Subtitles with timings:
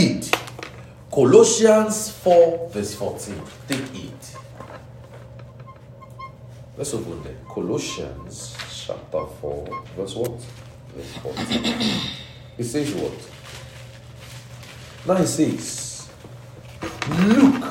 [0.00, 0.28] heed.
[1.12, 3.42] Colossians 4, verse 14.
[3.68, 4.36] Take it.
[6.76, 7.36] Let's open there.
[7.52, 10.40] Colossians chapter 4, verse what?
[10.94, 12.00] Verse 14.
[12.58, 13.12] It says what?
[15.06, 16.08] Now it says,
[17.08, 17.64] Luke,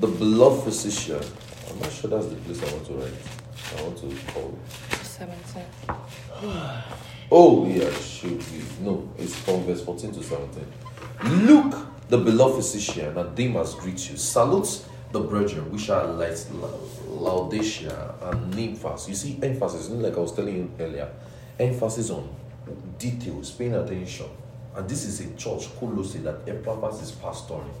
[0.00, 1.20] the beloved physician.
[1.70, 3.12] I'm not sure that's the place I want to write.
[3.76, 4.58] I want to call
[4.90, 5.04] it.
[5.04, 5.62] 17.
[7.30, 8.62] Oh, yeah, should be.
[8.80, 10.64] No, it's from verse 14 to 17.
[11.46, 11.74] Luke,
[12.08, 14.16] the beloved physician, and Demas greet you.
[14.16, 16.36] Salutes the brethren, which are like
[17.06, 19.08] Laodicea and Nymphas.
[19.08, 21.10] You see, emphasis, like I was telling you earlier,
[21.58, 22.34] emphasis on
[22.98, 24.26] details, paying attention.
[24.74, 27.74] And this is a church, Colossae, that Epaphras is pastoring.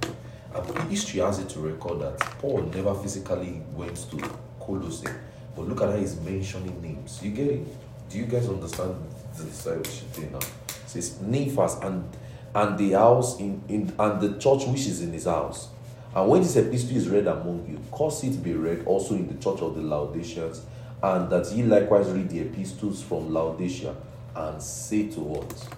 [0.54, 5.08] And history has it to record that Paul never physically went to Colossae.
[5.56, 7.20] But look at how he's mentioning names.
[7.22, 7.66] You get it?
[8.10, 8.96] Do you guys understand
[9.38, 10.38] the discipleship thing now?
[10.38, 12.08] It says Nymphas and
[12.54, 15.68] and the house in, in and the church which is in his house.
[16.14, 19.34] And when this epistle is read among you, cause it be read also in the
[19.34, 20.62] church of the Laodiceans,
[21.02, 23.94] and that ye likewise read the epistles from Laodicea,
[24.34, 25.68] and say to what?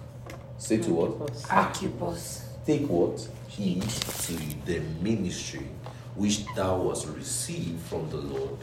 [0.57, 1.45] Say to what?
[1.49, 2.45] Archippus.
[2.65, 3.27] Take what?
[3.49, 4.33] Heed to
[4.65, 5.67] the ministry
[6.15, 8.57] which thou was received from the Lord,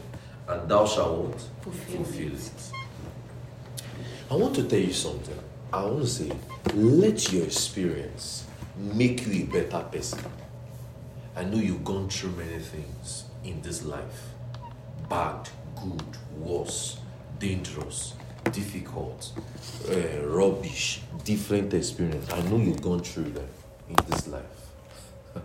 [0.47, 1.41] and thou shalt what?
[1.61, 2.78] Fulfill Fulfill it.
[4.31, 5.39] I want to tell you something.
[5.73, 6.31] I want to say,
[6.75, 8.45] let your experience
[8.77, 10.19] make you a better person.
[11.35, 14.29] I know you've gone through many things in this life
[15.09, 15.49] bad,
[15.81, 16.03] good,
[16.37, 16.99] worse,
[17.39, 18.13] dangerous,
[18.51, 19.31] difficult,
[19.89, 22.31] uh, rubbish, different experience.
[22.31, 23.47] I know you've gone through them
[23.89, 24.43] in this life.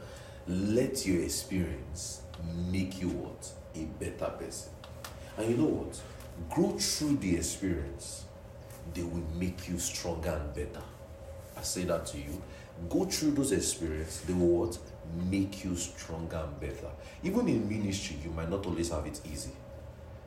[0.46, 2.20] Let your experience
[2.70, 3.50] make you what?
[3.74, 4.72] A better person.
[5.38, 5.98] And you know what?
[6.50, 8.24] Grow through the experience,
[8.92, 10.84] they will make you stronger and better.
[11.56, 12.42] I say that to you.
[12.88, 14.78] Go through those experiences, they will what?
[15.30, 16.90] Make you stronger and better.
[17.22, 19.52] Even in ministry, you might not always have it easy.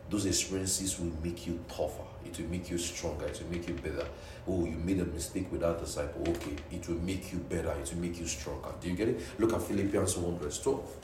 [0.10, 2.06] Those experiences will make you tougher.
[2.26, 3.26] It will make you stronger.
[3.26, 4.08] It will make you better.
[4.48, 6.22] Oh, you made a mistake with that disciple.
[6.30, 7.72] Okay, it will make you better.
[7.72, 8.70] It will make you stronger.
[8.80, 9.22] Do you get it?
[9.38, 10.96] Look at Philippians 1 verse 12.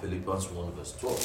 [0.00, 1.18] Philippians 1 verse 12.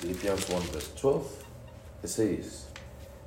[0.00, 1.45] Philippians 1 verse 12.
[2.06, 2.66] It says,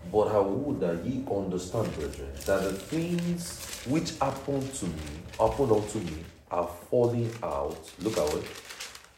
[0.09, 5.69] But I would that ye understand, brethren, that the things which happen to me, happen
[5.69, 7.91] unto me, are falling out.
[7.99, 8.45] Look at it.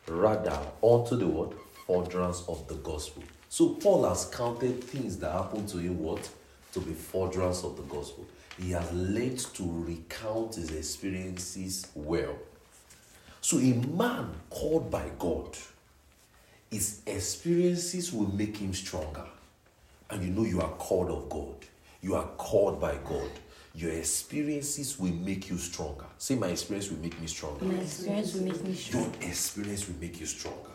[0.08, 1.54] Rather unto the what?
[1.86, 3.22] Furtherance of the gospel.
[3.50, 6.28] So Paul has counted things that happened to him what?
[6.74, 8.26] To be furtherance of the gospel.
[8.60, 12.36] He has learned to recount his experiences well.
[13.42, 15.56] So a man called by God,
[16.72, 19.28] his experiences will make him stronger.
[20.12, 21.56] And you know you are called of God.
[22.02, 23.30] You are called by God.
[23.74, 26.06] Your experiences will make you stronger.
[26.18, 27.64] Say, my experience will make me stronger.
[27.64, 29.10] My experience will make me stronger.
[29.20, 30.72] Your experience will make you stronger.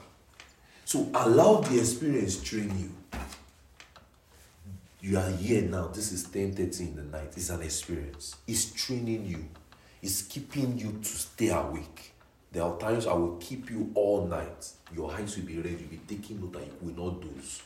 [0.86, 3.18] So allow the experience to train you.
[5.00, 5.88] You are here now.
[5.88, 7.32] This is 10:30 in the night.
[7.36, 8.36] It's an experience.
[8.46, 9.44] It's training you.
[10.00, 12.12] It's keeping you to stay awake.
[12.50, 14.70] There are times I will keep you all night.
[14.94, 15.78] Your eyes will be red.
[15.78, 17.62] You'll be taking note that you will not doze.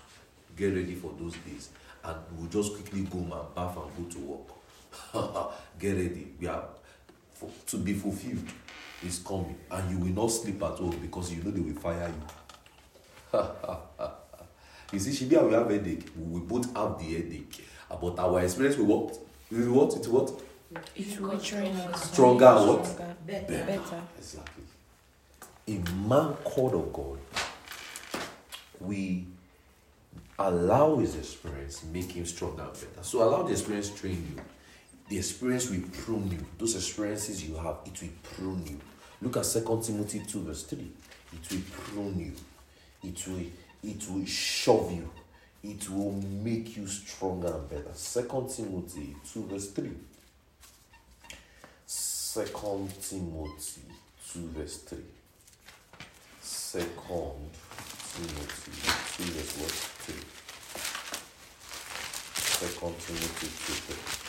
[0.56, 1.70] Get ready for those days.
[2.04, 5.52] And we'll just quickly go home and bath and go to work.
[5.78, 6.32] Get ready.
[6.40, 6.64] We are
[7.34, 8.46] for, to be fulfilled
[9.04, 9.56] is coming.
[9.70, 12.10] And you will not sleep at all because you know they will fire
[13.32, 13.38] you.
[14.92, 16.06] you see, Shibi and we have headache.
[16.16, 17.64] We both have the headache.
[17.88, 19.18] But our experience will what?
[19.50, 19.96] We will what?
[19.96, 20.32] It what?
[20.94, 22.12] It will train us.
[22.12, 22.86] Stronger and what?
[22.86, 23.16] Stronger.
[23.26, 23.64] Better.
[23.64, 24.02] Better.
[24.18, 24.64] Exactly.
[25.68, 25.78] A
[26.08, 27.18] man called of God,
[28.80, 29.26] we
[30.48, 33.02] allow his experience make him stronger and better.
[33.02, 34.42] So allow the experience train you.
[35.08, 36.46] The experience will prune you.
[36.58, 38.80] Those experiences you have, it will prune you.
[39.22, 40.78] Look at 2 Timothy 2, verse 3.
[41.32, 42.32] It will prune you.
[43.08, 43.46] It will,
[43.82, 45.10] it will shove you.
[45.62, 47.92] It will make you stronger and better.
[47.92, 49.90] 2 Timothy 2, verse 3.
[52.32, 53.82] Second Timothy
[54.32, 54.98] 2 verse 3.
[56.40, 57.50] Second
[58.16, 58.22] 2
[59.24, 59.70] verse what?
[59.70, 60.14] 3.
[62.68, 64.20] Second Timothy 2 3.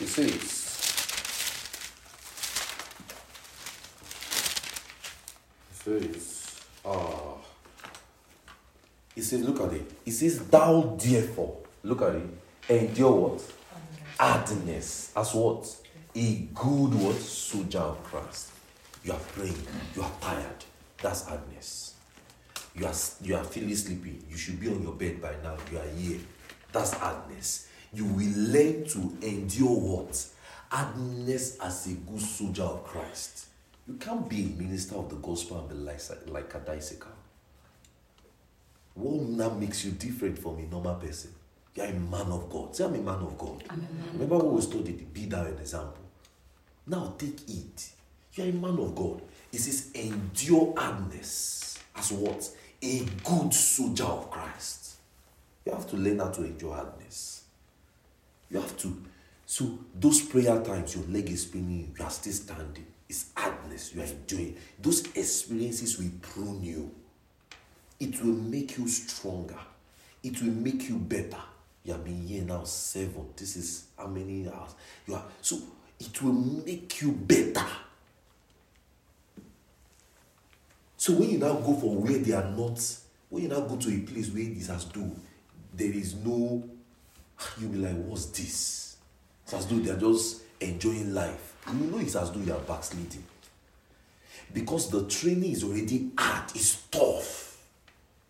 [0.00, 0.60] It says,
[5.74, 7.36] says, ah,
[9.14, 9.90] he says, look at it.
[10.04, 12.28] He says, thou therefore, look at it,
[12.68, 13.42] endure what?
[14.20, 15.12] Hardness.
[15.16, 15.64] As what?
[16.14, 17.16] A good what?
[17.16, 18.50] Soldier of Christ.
[19.02, 19.56] You are praying.
[19.96, 20.62] You are tired.
[21.00, 21.94] That's hardness.
[22.74, 24.20] You are you are feeling sleepy.
[24.28, 25.56] You should be on your bed by now.
[25.72, 26.18] You are here.
[26.70, 27.68] That's hardness.
[27.94, 30.26] You will learn to endure what?
[30.68, 33.46] Hardness as a good soldier of Christ.
[33.88, 37.08] You can't be a minister of the gospel and be like, like a Daisika.
[38.92, 41.30] What now makes you different from a normal person?
[41.74, 42.74] You're a man of God.
[42.74, 43.64] Say, I'm a man of God.
[43.68, 45.12] Man Remember what we studied?
[45.12, 46.04] Be thou an example.
[46.86, 47.90] Now take it.
[48.34, 49.22] You're a man of God.
[49.52, 52.48] It says, endure hardness as what?
[52.82, 54.96] A good soldier of Christ.
[55.64, 57.44] You have to learn how to endure hardness.
[58.50, 59.02] You have to.
[59.46, 62.86] So those prayer times, your leg is spinning, you are still standing.
[63.08, 64.56] It's hardness you are enjoying.
[64.80, 66.90] Those experiences will prune you.
[67.98, 69.58] It will make you stronger.
[70.22, 71.42] It will make you better.
[71.84, 73.28] You have been here now seven.
[73.36, 74.74] This is how many hours
[75.06, 75.24] you are.
[75.40, 75.58] So
[75.98, 77.66] it will make you better.
[80.96, 82.78] So when you now go for where they are not,
[83.30, 85.10] when you now go to a place where this has do,
[85.72, 86.62] there is no,
[87.58, 88.96] you'll be like, what's this?
[89.44, 91.54] It's as though they are just enjoying life.
[91.72, 93.24] You know it's as though you are backsliding.
[94.52, 97.58] Because the training is already hard, it's tough.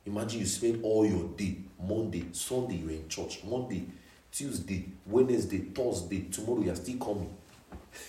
[0.07, 1.57] Imagine you spend all your day,
[1.87, 3.87] Monday, Sunday, you're in church, Monday,
[4.31, 7.35] Tuesday, Wednesday, Thursday, tomorrow you're still coming.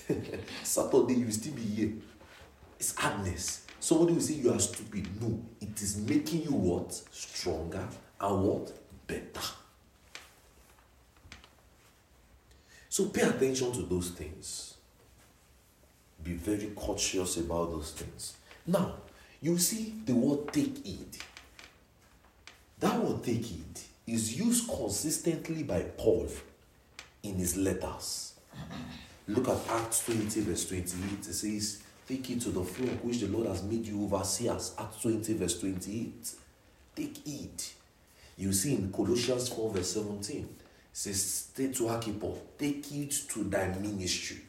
[0.63, 1.93] Saturday, you will still be here.
[2.79, 3.65] It's hardness.
[3.79, 5.21] Somebody will say you are stupid.
[5.21, 6.93] No, it is making you what?
[6.93, 7.87] Stronger
[8.19, 8.71] and what?
[9.07, 9.41] Better.
[12.89, 14.75] So pay attention to those things.
[16.23, 18.35] Be very cautious about those things.
[18.67, 18.95] Now,
[19.41, 21.17] you see the word take heed.
[22.81, 26.27] That word take it is used consistently by Paul
[27.21, 28.33] in his letters.
[29.27, 31.19] Look at Acts 20, verse 28.
[31.19, 34.73] It says, Take it to the flock which the Lord has made you overseers.
[34.79, 36.31] Acts 20, verse 28.
[36.95, 37.73] Take it.
[38.35, 40.47] You see in Colossians 4, verse 17, it
[40.91, 44.39] says, Stay to Archippus, take it to thy ministry.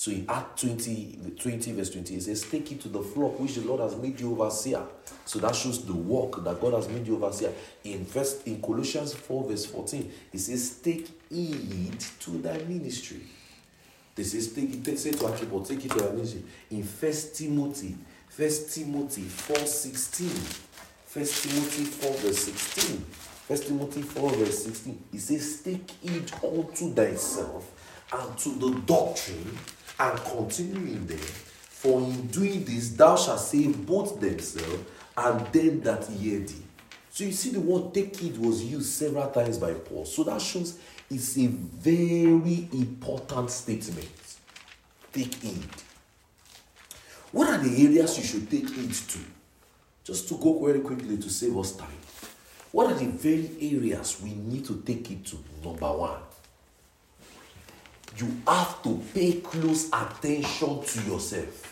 [0.00, 3.56] So in Act 20, 20, verse 20, it says, Take it to the flock which
[3.56, 4.82] the Lord has made you overseer.
[5.26, 7.52] So that shows the work that God has made you overseer.
[7.84, 13.20] In first in Colossians 4, verse 14, it says, Take heed to thy ministry.
[14.14, 16.44] This is take it, take, say to Archibald, take it to thy ministry.
[16.70, 17.94] In First Timothy,
[18.26, 20.28] First Timothy 4, 16.
[21.04, 23.04] First Timothy 4, verse 16.
[23.46, 25.04] First Timothy 4, verse 16.
[25.12, 27.70] It says, Take heed unto thyself
[28.14, 29.58] and to the doctrine
[30.00, 31.18] and continue in them.
[31.18, 34.84] For in doing this, thou shalt save both themselves
[35.16, 36.62] and them that hear thee.
[37.10, 40.04] So you see, the word take heed was used several times by Paul.
[40.06, 40.78] So that shows
[41.10, 44.08] it's a very important statement.
[45.12, 45.68] Take heed.
[47.32, 49.18] What are the areas you should take heed to?
[50.04, 51.88] Just to go very quickly to save us time.
[52.72, 55.36] What are the very areas we need to take it to?
[55.64, 56.20] Number one,
[58.18, 61.66] you have to pay close attention to yourself.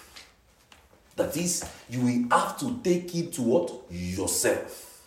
[1.16, 3.72] That is, you will have to take it to what?
[3.90, 5.02] Yourself.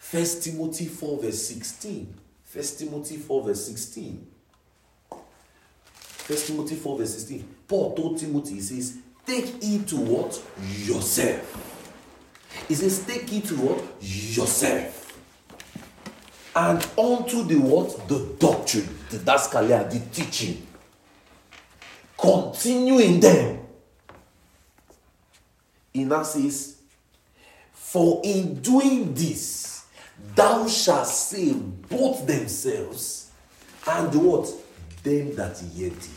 [0.00, 2.14] First Timothy 4, verse 16.
[2.42, 4.26] First Timothy 4, verse 16.
[5.90, 7.48] First Timothy 4, verse 16.
[7.68, 10.42] Paul told Timothy, he says, Take it to what?
[10.84, 11.70] Yourself.
[12.68, 13.82] He says, Take heed to what?
[14.00, 15.20] Yourself.
[16.54, 18.08] And unto the what?
[18.08, 20.66] The doctrine, the didaskalia, the teaching.
[22.18, 23.58] Continue in them.
[25.92, 26.76] He now says,
[27.72, 29.84] For in doing this,
[30.34, 33.30] thou shalt save both themselves
[33.88, 34.50] and what?
[35.02, 36.08] Them that hear thee.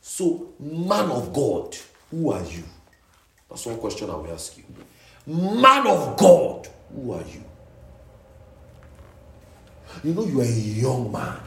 [0.00, 1.76] So, man of God,
[2.10, 2.64] who are you?
[3.48, 4.64] That's one question I will ask you.
[5.26, 7.44] Man of God, who are you?
[10.02, 11.40] You know, you are a young man.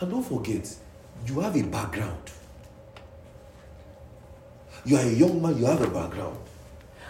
[0.00, 0.74] And don't forget,
[1.26, 2.30] you have a background.
[4.84, 6.38] You are a young man, you have a background.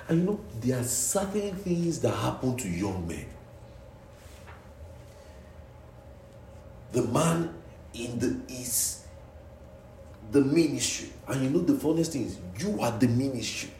[0.08, 3.26] And you know, there are certain things that happen to young men.
[6.92, 7.52] The man
[7.94, 9.04] in the is
[10.30, 11.10] the ministry.
[11.26, 13.70] And you know the funniest thing is you are the ministry.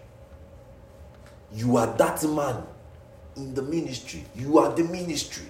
[1.53, 2.65] You are that man
[3.37, 4.25] in the ministry.
[4.35, 5.47] You are the ministry.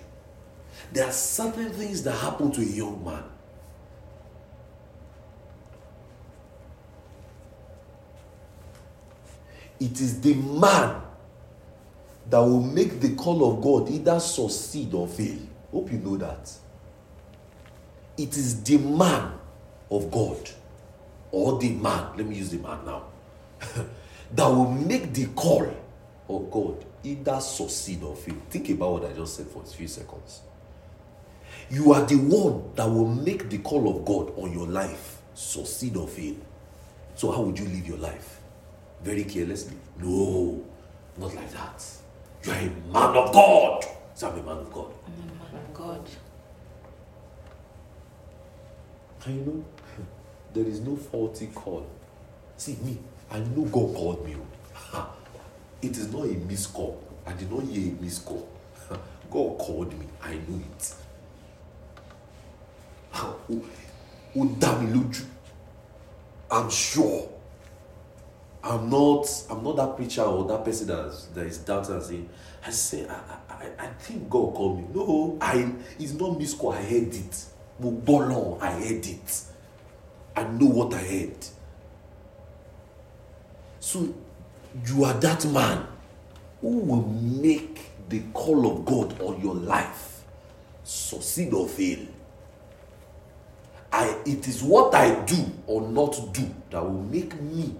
[0.92, 3.22] There are certain things that happen to a young man.
[9.80, 11.02] It is the man
[12.30, 15.38] that will make the call of God either succeed or fail.
[15.70, 16.50] Hope you know that.
[18.16, 19.32] It is the man
[19.90, 20.50] of God
[21.30, 22.16] or the man.
[22.16, 23.04] Let me use the man now.
[24.34, 25.74] that will make the call
[26.28, 28.36] of God either succeed or fail.
[28.50, 30.40] Think about what I just said for a few seconds.
[31.70, 35.96] You are the one that will make the call of God on your life succeed
[35.96, 36.36] or fail.
[37.16, 38.33] So, how would you live your life?
[39.04, 39.76] Very carelessly?
[39.98, 40.64] No,
[41.18, 41.84] not like that.
[42.42, 43.84] You are a man of God.
[44.14, 44.92] So, I'm a man of God.
[45.06, 46.08] I'm a man of God.
[49.26, 49.64] I know
[50.54, 51.86] there is no faulty call.
[52.56, 52.98] See, me,
[53.30, 54.36] I know God called me.
[55.82, 57.02] It is not a missed call.
[57.26, 58.48] I did not hear a missed call.
[59.30, 60.06] God called me.
[60.22, 60.94] I knew it.
[63.14, 63.36] Ó
[64.36, 65.24] ó dá mi lójú.
[66.50, 67.33] I'm sure.
[68.64, 69.26] I'm not.
[69.50, 72.28] I'm not that preacher or that person that is, that is doubting and saying.
[72.66, 73.06] I say.
[73.06, 73.14] I,
[73.50, 74.86] I, I think God called me.
[74.94, 75.70] No, I.
[75.98, 76.72] It's not call.
[76.72, 77.44] I heard it.
[78.62, 79.42] I heard it.
[80.34, 81.46] I know what I heard.
[83.80, 84.14] So
[84.86, 85.86] you are that man
[86.62, 90.22] who will make the call of God on your life
[90.84, 91.98] succeed or fail.
[93.92, 97.76] I, it is what I do or not do that will make me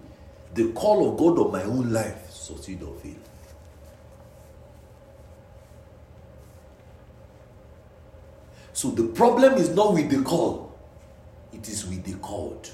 [0.55, 3.15] the call of God on my own life succeed or fail.
[8.73, 10.77] So the problem is not with the call,
[11.53, 12.71] it is with the called.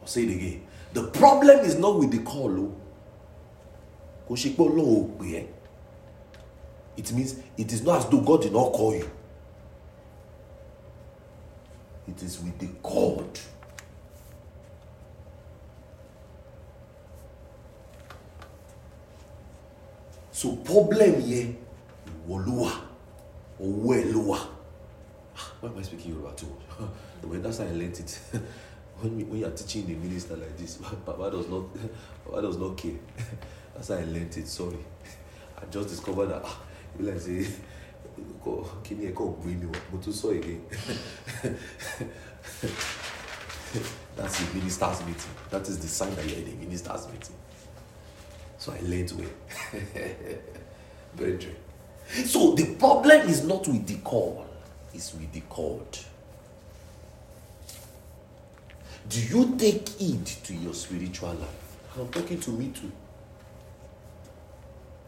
[0.00, 0.66] I'll say it again.
[0.92, 2.50] The problem is not with the call.
[2.60, 2.72] o.
[4.28, 5.46] Kò ṣe pé Ọlọ́run ò pè ẹ́.
[6.96, 9.08] It means it is not as though God did not call you.
[12.08, 13.38] It is with the called.
[20.34, 21.54] So problem yẹn
[22.26, 22.72] ìwọ ló wà,
[24.12, 24.38] ló wà.
[25.60, 27.40] Why am I speaking Yoruba too much?
[27.42, 28.18] that's how I learned it.
[29.00, 30.76] when, we, when you are teaching a minister like this,
[31.06, 31.62] Papa does not,
[32.24, 32.98] Papa does not care.
[33.74, 34.48] that's how I learned it.
[34.48, 34.78] Sorry,
[35.56, 36.42] I just discovered that.
[36.44, 36.60] Ah,
[36.98, 37.46] you like say,
[38.84, 40.60] kí ni ẹ kàn gbé mi wá mo again.
[44.16, 45.34] That's a minister's meeting.
[45.50, 47.36] That is the sign that you're in a minister's meeting.
[48.64, 48.80] So I
[49.12, 49.28] well.
[51.14, 51.54] Very true.
[52.24, 54.46] So the problem is not with the call,
[54.94, 55.98] it's with the called.
[59.06, 61.76] Do you take heed to your spiritual life?
[61.94, 62.90] I'm talking to me too.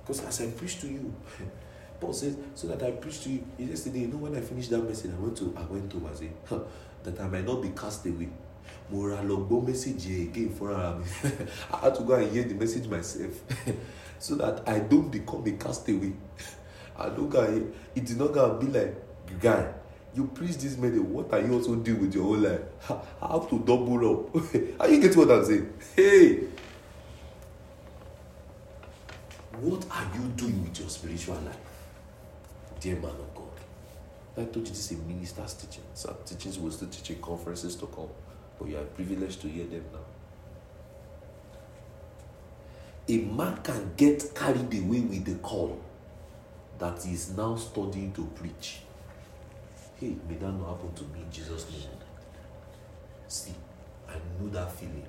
[0.02, 1.14] Because as I preach to you,
[1.98, 3.42] Paul says, so that I preach to you.
[3.56, 6.30] Yesterday, you know, when I finished that message, I went to I went to said,
[7.04, 8.28] that I might not be cast away.
[8.90, 11.04] Mo ra again fúnra mi.
[11.72, 13.32] I had to go and hear the message myself
[14.18, 16.12] so that I don't become a castaway.
[16.98, 18.94] I don't go and, it is not gonna be like,
[19.30, 19.72] you guy,
[20.14, 22.60] you preach this message, what are you also doing with your whole life?
[23.20, 24.80] I have to double up.
[24.80, 25.72] are you getting what I'm saying?
[25.94, 26.46] Hey!
[29.60, 31.56] What are you doing with your spiritual life?
[32.80, 33.46] Dear man of God.
[34.38, 35.82] I told you this is a minister's teaching.
[35.94, 38.08] Some teachings will still teach in conferences to come,
[38.58, 40.00] but you are privileged to hear them now.
[43.08, 45.78] A man can get carried away with the call
[46.78, 48.80] that he is now studying to preach.
[49.96, 51.82] Hey, may that not happen to me in Jesus' name.
[53.28, 53.54] See,
[54.08, 55.06] I know that feeling.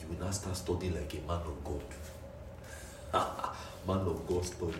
[0.00, 1.82] You will now start studying like a man of God.
[3.86, 4.72] man of God study.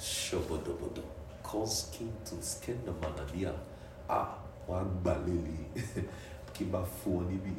[0.00, 1.04] Ṣọ̀bọ̀dọ̀bọ̀dọ̀
[1.46, 3.52] kọ́ skin to skin the manabia.
[4.08, 5.62] Ah, wọ́n á gbà lélẹ̀
[6.54, 7.52] kí n bá fún ọ níbí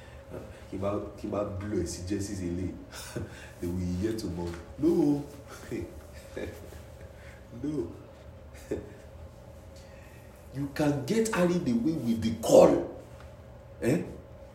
[0.68, 2.66] kí n bá kí n bá blow ẹ̀ sí jẹ́sí ilé
[3.60, 4.60] they will hear tomorrow.
[4.78, 5.22] No,
[7.62, 7.72] no.
[10.54, 12.90] you can get carried away with the call
[13.82, 14.02] eh?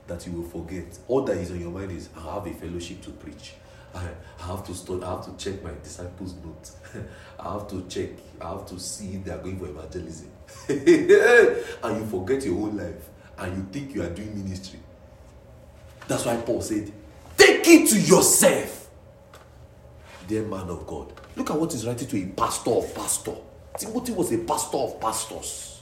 [0.07, 0.97] that you will forget.
[1.07, 3.53] All that is on your mind is I have a fellowship to preach.
[3.95, 6.75] I, have to study, I have to check my disciples' notes.
[7.39, 8.09] I have to check,
[8.41, 10.31] I have to see they are going for evangelism.
[10.69, 14.79] and you forget your own life and you think you are doing ministry.
[16.07, 16.91] That's why Paul said,
[17.37, 18.89] Take it to yourself,
[20.27, 21.13] dear man of God.
[21.35, 23.35] Look at what he's writing to a pastor of pastor.
[23.77, 25.81] Timothy was a pastor of pastors.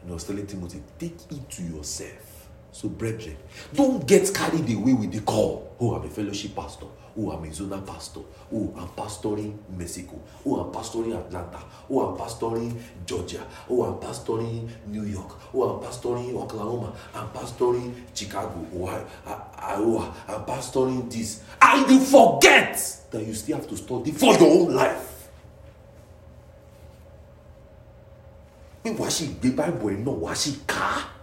[0.00, 2.35] And he was telling Timothy, take it to yourself.
[2.76, 3.38] So, brethren,
[3.72, 5.74] don't get carried away with the call.
[5.80, 6.84] Oh, I'm a fellowship pastor.
[7.18, 8.20] Oh, I'm a zonal pastor.
[8.52, 10.20] Oh, I'm pastoring Mexico.
[10.44, 11.58] Oh, I'm pastoring Atlanta.
[11.88, 13.46] Oh, I'm pastoring Georgia.
[13.70, 15.38] Oh, I'm pastoring New York.
[15.54, 16.92] Oh, I'm pastoring Oklahoma.
[17.14, 18.66] I'm pastoring Chicago.
[18.74, 20.14] Oh, I, Iowa.
[20.28, 21.42] I'm pastoring this.
[21.62, 22.76] And you forget
[23.10, 25.12] that you still have to study for your own life.
[28.84, 31.15] pé wàá sì gbé báìbù ẹ̀ náà wàá sì kà.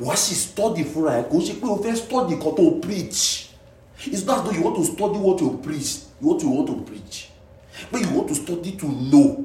[0.00, 3.46] Wàá sì study fúnra ẹ kò ṣe pé o fẹ́ study kan tó preach.
[4.06, 7.30] It's not though you want to study what you preach you want to preach.
[7.90, 9.44] But you want to study to know.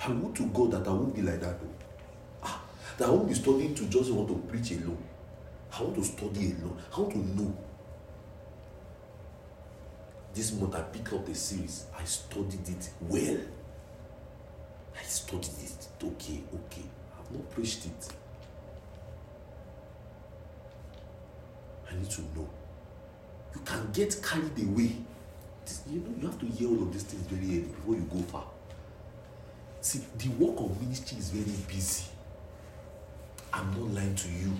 [0.00, 1.68] I want to God that I won't be like that o
[2.42, 2.62] ah
[2.98, 5.02] that I won't be studying to just want to preach alone.
[5.72, 6.78] I want to study alone.
[6.94, 7.56] I want to know.
[10.34, 11.86] This month I pick up the series.
[11.98, 13.38] I studied it well.
[14.98, 15.88] I studied it.
[16.02, 16.84] Okay okay.
[17.18, 18.08] I've not preached it
[21.94, 22.48] Need to know.
[23.54, 24.96] You can get carried away.
[25.64, 28.00] This, you know you have to hear all of these things very early before you
[28.12, 28.44] go far.
[29.80, 32.04] See the work of ministry is very busy.
[33.52, 34.52] I'm not lying to you.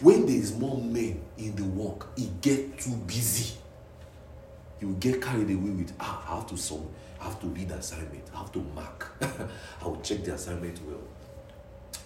[0.00, 3.56] When there is more men in the work it get too busy.
[4.80, 6.86] You get carried away with ah i have to some
[7.18, 9.10] i have to read assignment i have to mark.
[9.82, 11.00] I will check the assignment well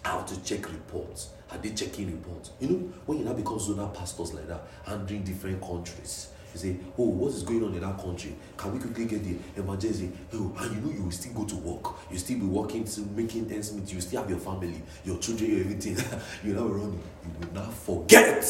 [0.04, 1.30] i have to check reports.
[1.50, 2.50] Are they checking reports.
[2.61, 6.76] You know when you now become zonal pastors like that handling different countries you say
[6.99, 8.35] oh what is going on in that country?
[8.56, 10.11] Can we quickly get the emergency?
[10.35, 11.94] Oh and you know you will still go to work.
[12.11, 13.92] You still be working to making ends meet.
[13.92, 15.97] You still have your family your children your everything.
[16.44, 18.42] You now running you will not forget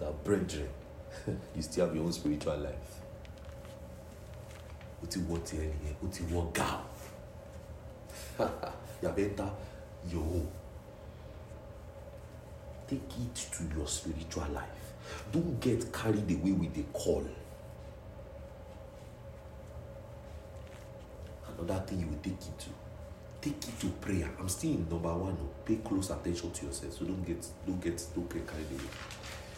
[0.00, 0.68] that brethren.
[1.56, 3.00] You still have your own spiritual life.
[5.02, 6.80] O ti wọ tiẹ nìyẹn o ti wọ gàù
[9.02, 9.28] yàbẹ
[10.10, 10.48] your own.
[12.88, 14.92] Take it to your spiritual life.
[15.32, 17.26] Don't get carried away with the call.
[21.58, 22.70] Another thing you will take it to
[23.40, 24.30] take it to prayer.
[24.38, 26.92] I'm still in number one oh, pay close attention to yourself.
[26.94, 28.90] So don't get don't get don't get carried away.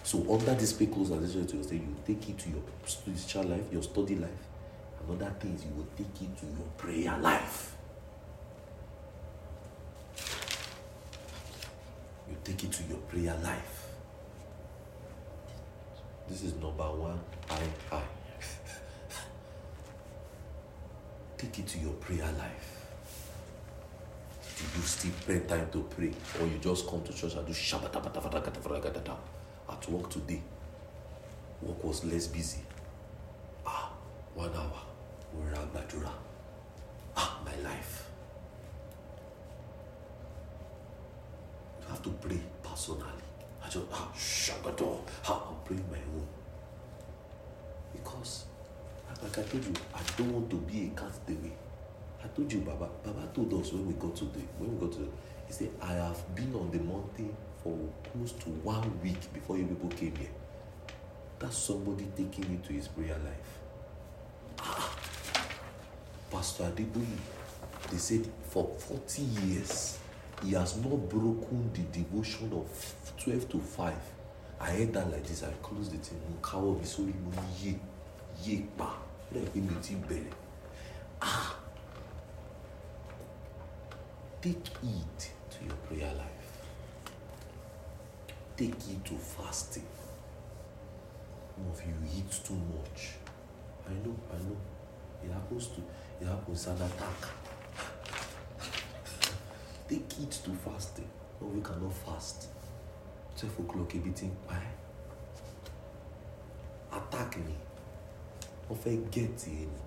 [0.02, 3.64] So under this pay close attention to yourself you take it to your spiritual life
[3.72, 4.30] your study life.
[5.08, 7.75] Another thing is you will take it to your prayer life
[12.28, 13.88] you take it to your prayer life.
[16.28, 17.58] This is number one i
[17.92, 18.02] i.
[21.38, 22.72] Take it to your prayer life.
[24.58, 27.52] Do you still spend time to pray or you just come to church and do
[27.52, 29.16] shabatabatafatagatafaragadata
[29.70, 30.42] at work today
[31.62, 32.60] work was less busy.
[33.66, 33.90] Ah
[34.34, 34.82] one hour
[35.34, 36.12] wera gbàdúrà
[37.16, 38.04] ah my life
[41.80, 43.02] you have to pray personally.
[43.62, 46.26] I just ah shagato ah i'm praying my own.
[47.92, 48.44] Because
[49.22, 51.50] like i told you i don't want to be a castaway
[52.22, 54.92] i told you baba baba told us when we got to the when we got
[54.92, 55.08] to the
[55.46, 57.74] he said i have been on the mountain for
[58.12, 60.30] close to one week before you people came here.
[61.38, 63.58] That's somebody taking me to his prayer life.
[64.60, 64.94] Ah
[66.30, 67.18] pastor adeboye
[67.90, 69.98] they said for forty years
[70.42, 74.00] he has not broken the devotion of twelve to five.
[74.60, 77.46] I heard that like this i close the thing mo káwọ́ mi sórí mo ní
[77.62, 77.72] yé
[78.44, 78.88] yé pa.
[79.32, 80.32] Lẹ́yìn pé mi ì bẹ̀rẹ̀.
[81.20, 81.56] Ah!
[84.42, 86.50] Take it to your prayer life.
[88.56, 89.88] Take it to fasting.
[91.54, 93.14] Some of you eat too much.
[93.88, 94.56] I know i know.
[95.24, 95.80] It happens to
[96.20, 97.20] it happens an attack
[99.88, 101.08] take it to fasting.
[101.40, 102.48] No we cannot fast.
[103.36, 104.72] Twelve o'clock ebi ti ń pa ẹ́.
[106.98, 107.54] Attack ni.
[108.68, 109.80] Wọ́n fẹ́ get ẹ ni.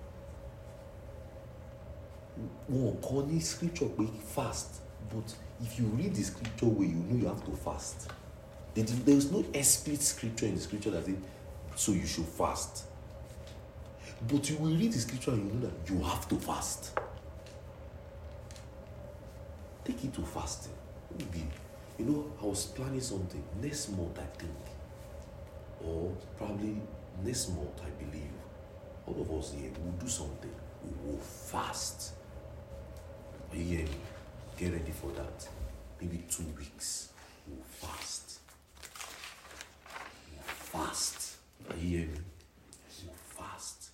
[2.70, 4.80] Wọn scripture pé fast
[5.12, 8.08] but if you read the scripture way you know you have to fast.
[8.74, 11.16] There is no explicit scripture in the scripture that say
[11.76, 12.84] so you should fast.
[14.28, 16.99] But you will read the scripture and you know that you have to fast
[19.90, 20.72] take it to fasting.
[21.98, 23.42] You know i was planning something.
[23.60, 24.52] Next month i think.
[25.84, 26.76] Or probably
[27.24, 28.30] next month i believe
[29.06, 30.54] all of us here will do something.
[30.84, 32.12] We will fast.
[33.52, 34.00] Are you hearing me?
[34.56, 35.48] Get ready for that.
[36.00, 37.08] Maybe two weeks.
[37.46, 38.38] We will fast.
[40.30, 41.36] We will fast.
[41.68, 42.20] Are you hearing me?
[43.02, 43.90] We will fast.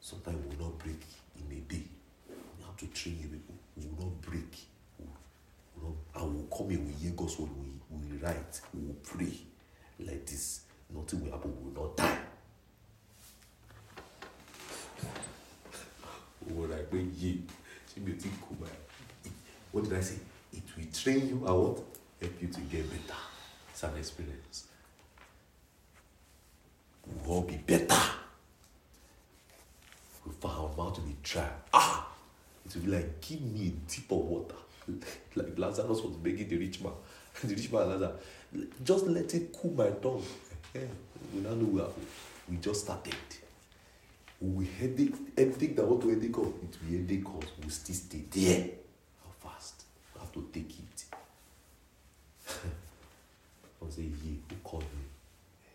[0.00, 1.17] Sometimes we will not break
[2.78, 4.56] to train you people we will not break.
[4.98, 5.04] We
[5.82, 7.50] will not and we will come here we hear God's word
[7.90, 9.32] we will write we will pray
[10.00, 10.60] like this.
[10.94, 12.18] Nothing will happen we will not die.
[19.70, 20.16] What did I say?
[20.52, 21.82] It will train you and what?
[22.20, 23.18] Help you to get better.
[23.70, 24.66] It's an experience.
[27.06, 28.00] We will all be better.
[30.26, 31.48] We found our mouth to be dry.
[31.72, 32.07] Ah
[32.68, 34.54] it will be like give me a dip of water
[35.34, 36.92] like Lazarus was begging the rich man.
[37.44, 38.20] the rich man Lazarus,
[38.84, 40.22] just let it cool my tongue.
[40.74, 40.80] Eh,
[41.34, 41.92] we don't know
[42.48, 43.14] we just started.
[44.40, 47.50] We headache, anything that want to headache us, it will headache us.
[47.62, 48.70] We still stay there.
[49.24, 49.82] How fast?
[50.14, 51.04] We have to take it.
[53.86, 55.02] I say, yeah, who called me?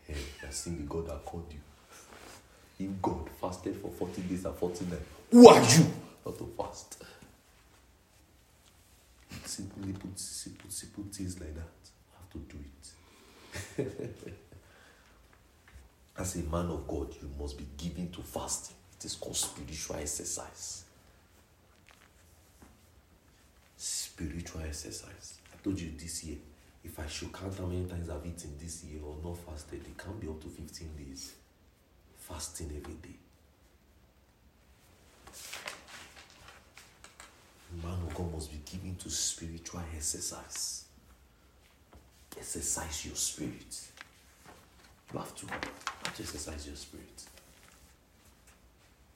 [0.08, 2.86] Hey, I seen the God that called you.
[2.86, 5.02] If God fasted for 40 days and 40 nights,
[5.32, 5.86] who are you
[6.26, 7.04] not to fast?
[9.46, 11.62] Simply put, simple, simple things like that.
[12.14, 14.04] I have to do it.
[16.18, 18.76] As a man of God, you must be given to fasting.
[18.98, 20.86] It is called spiritual exercise.
[23.76, 25.40] Spiritual exercise.
[25.52, 26.38] I told you this year,
[26.84, 29.98] if I should count how many times I've eaten this year or not fasted, it
[29.98, 31.34] can be up to 15 days.
[32.18, 33.18] Fasting every day.
[37.82, 40.86] Man of God must be given to spiritual exercise.
[42.38, 43.82] Exercise your spirit.
[45.12, 47.24] You have to, have to exercise your spirit.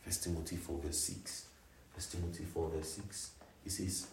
[0.03, 1.45] First Timothy 4 verse 6.
[1.93, 3.31] First Timothy 4 verse 6.
[3.65, 4.07] It says,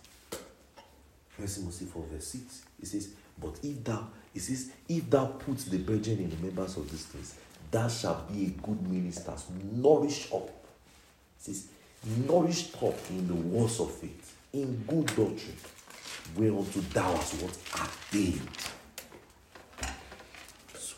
[1.29, 2.63] First Timothy 4 verse 6.
[2.83, 3.09] It says,
[3.41, 7.07] But if thou, it says, if thou put the burden in the members of these
[7.07, 7.35] things,
[7.71, 9.33] thou shalt be a good minister,
[9.73, 10.49] nourish up.
[10.49, 10.53] It
[11.39, 11.69] says,
[12.27, 15.57] nourished up in the words of faith, in good doctrine,
[16.37, 18.49] whereunto thou hast what attained.
[20.75, 20.97] So,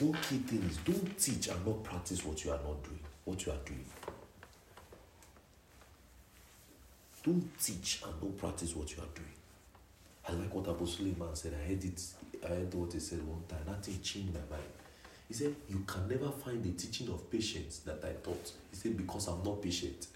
[0.00, 3.44] one key thing is don't teach and not practice what you are not doing, what
[3.46, 3.84] you are doing.
[7.24, 9.26] Don't teach and don't practice what you are doing.
[10.28, 11.54] I like what Abu Suleiman said.
[11.54, 12.02] I heard it,
[12.44, 13.60] I heard what he said one time.
[13.66, 14.68] That thing changed my mind.
[15.28, 18.52] He said, You can never find the teaching of patience that I taught.
[18.70, 20.06] He said, Because I'm not patient.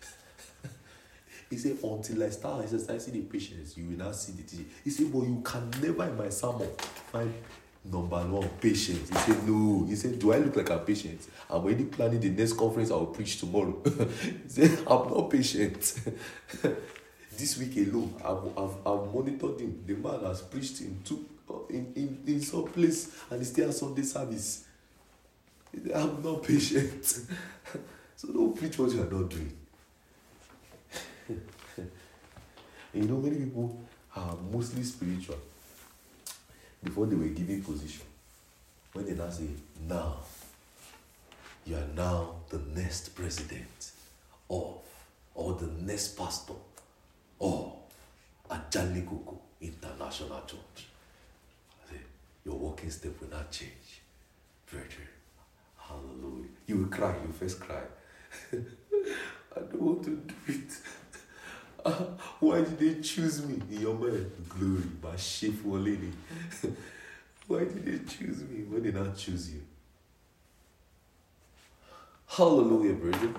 [1.51, 4.67] he said, Until I start exercising the patience, you will not see the teaching.
[4.85, 6.69] He said, But you can never in my sermon
[7.11, 7.35] find
[7.85, 9.09] number one patience.
[9.09, 9.85] He said, No.
[9.89, 11.21] He said, Do I look like I'm patient?
[11.49, 13.83] I'm already planning the next conference I will preach tomorrow.
[13.85, 15.81] he said, I'm not patient.
[17.37, 19.83] this week alone, I've, I've, I've monitored him.
[19.87, 21.27] The man has preached in two
[21.69, 24.67] in, in, in some place and he still has Sunday service.
[25.95, 27.05] I'm not patient.
[28.17, 29.57] so don't preach what you are not doing.
[32.95, 33.81] you know, many people
[34.17, 35.39] are mostly spiritual
[36.83, 38.07] before they were given position.
[38.93, 39.47] When they now say,
[39.89, 40.17] now,
[41.65, 43.93] you are now the next president
[44.49, 44.79] of,
[45.35, 46.55] or the next pastor
[47.41, 47.73] of
[48.51, 50.89] Ajali Koko International Church.
[51.87, 52.01] I say,
[52.45, 54.01] your walking step will not change.
[54.69, 55.09] Brethren,
[55.91, 56.49] hallelujah.
[56.67, 57.83] You will cry, you first cry.
[58.53, 60.71] I don't want to do it.
[61.85, 61.91] Uh,
[62.41, 66.13] why did they choose me your man, Glory, my shameful lady.
[67.47, 68.65] why did they choose me?
[68.69, 69.63] Why did not choose you?
[72.27, 73.35] Hallelujah, brethren.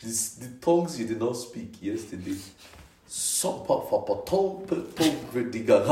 [0.00, 2.36] This, the tongues you did not speak yesterday.
[3.08, 5.84] Sopa tom tom grediga.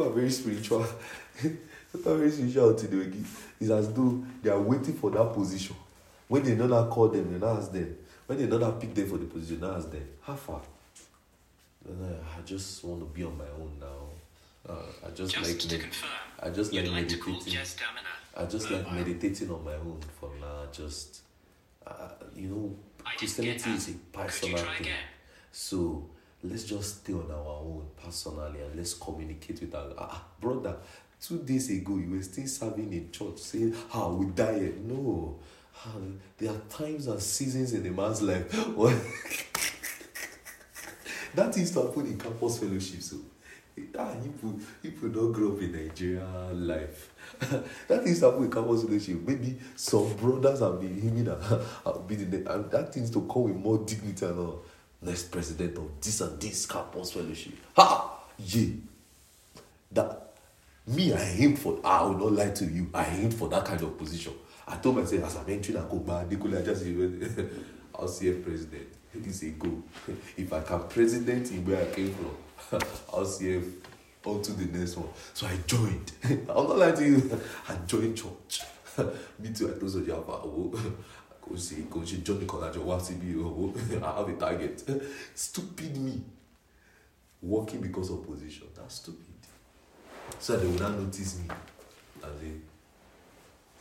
[0.00, 0.86] People are very spiritual.
[1.92, 3.12] People are very spiritual today.
[3.60, 5.76] It's as though they are waiting for that position.
[6.26, 7.98] When they don't call them, they don't ask them.
[8.26, 10.08] When they don't pick them for the position, they don't ask them.
[10.22, 10.62] How far?
[11.86, 14.72] I just want to be on my own now.
[14.72, 16.10] Uh, I just, Just like to med- confirm,
[16.42, 17.58] I just like like meditating.
[18.36, 20.62] I just like meditating on my own for now.
[20.72, 21.20] Just
[21.86, 24.92] uh, you know, I didn't get Christianity is a personal thing.
[25.52, 26.08] So
[26.42, 30.76] let's just stay on our own personally and let's communicate with our ah, ah, brother.
[31.20, 35.38] Two days ago, you were still serving in church saying, "How we diet?" No,
[35.86, 35.92] Ah,
[36.36, 38.50] there are times and seasons in a man's life.
[41.34, 43.00] that is to happen in campus fellowship.
[43.00, 43.16] So,
[43.98, 47.14] ah, people, people don't grow up in Nigeria life.
[47.88, 49.26] that is happen in campus fellowship.
[49.26, 51.40] Maybe some brothers have been him that
[51.86, 54.62] have been in the, and that things to come with more dignity and all.
[55.02, 57.54] Next president of this and this campus fellowship.
[57.76, 58.18] Ha!
[58.38, 58.66] Yeah.
[59.92, 60.30] That
[60.86, 61.78] me, I aim for.
[61.84, 62.90] I will not lie to you.
[62.92, 64.32] I aim for that kind of position.
[64.66, 66.84] I told myself as I'm entering Akoba, Nicola, I just
[67.94, 68.88] I'll see a president.
[69.14, 69.82] It's a go.
[70.36, 72.80] If I can president in where I came from,
[73.12, 73.64] I'll see if
[74.24, 75.08] onto the next one.
[75.34, 76.12] So I joined.
[76.24, 77.40] I'm not lying to you.
[77.68, 78.62] I joined church.
[79.38, 79.68] Me too.
[79.74, 80.96] I told Soja, I
[81.50, 84.02] will Johnny or WCB.
[84.02, 84.82] I have a target.
[85.34, 86.20] Stupid me.
[87.42, 88.68] Working because of position.
[88.76, 89.24] That's stupid.
[90.38, 91.44] So they will not notice me.
[92.22, 92.40] And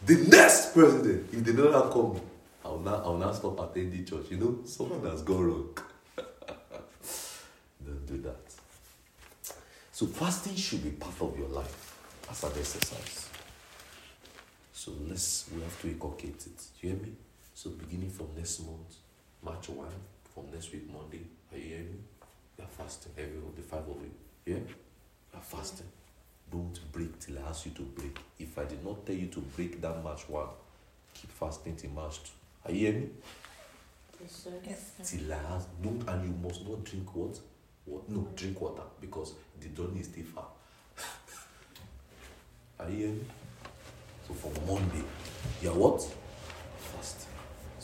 [0.06, 2.20] they, The next president, if they don't have come,
[2.64, 4.28] I'll now I'll now stop attending church.
[4.32, 5.78] You know, something has gone wrong.
[7.86, 8.38] don't do that.
[9.92, 11.98] So fasting should be part of your life
[12.32, 13.30] as an exercise.
[14.72, 16.58] So let's we have to inculcate it.
[16.82, 17.12] Do you hear me?
[17.62, 18.96] So beginning from next month,
[19.44, 19.86] March 1,
[20.34, 21.20] from next week, Monday,
[21.52, 22.00] are you hearing me?
[22.58, 24.12] You are fasting, every of the five of you.
[24.46, 24.60] Yeah?
[24.60, 24.76] You
[25.34, 25.88] are fasting.
[26.50, 28.18] Don't break till I ask you to break.
[28.40, 30.48] If I did not tell you to break that March 1,
[31.14, 32.30] keep fasting till March 2.
[32.64, 33.10] Are you hearing me?
[34.22, 34.52] Yes, sir.
[34.66, 35.12] Yes.
[35.12, 37.38] Till I ask, don't, and you must not drink what?
[37.84, 38.08] What?
[38.08, 40.48] No, drink water because the journey is still far.
[42.80, 43.26] Are you hearing me?
[44.26, 45.04] So from Monday,
[45.62, 46.19] you are what?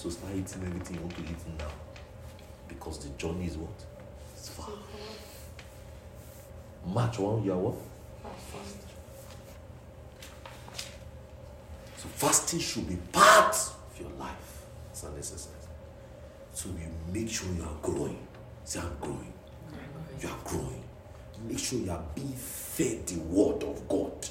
[0.06, 1.66] So start eating everything you want to eat now.
[2.68, 3.74] Because the journey is what?
[4.36, 4.70] It's far.
[6.86, 7.76] March 1, you are what?
[8.52, 8.82] Fasting.
[11.98, 14.68] So fasting should be part of your life.
[14.92, 15.68] It's an exercise.
[16.54, 18.28] So you make sure you are growing.
[18.64, 19.34] Say, I'm growing.
[20.22, 20.84] You are growing.
[21.48, 24.28] Make sure you are being fed the word of God.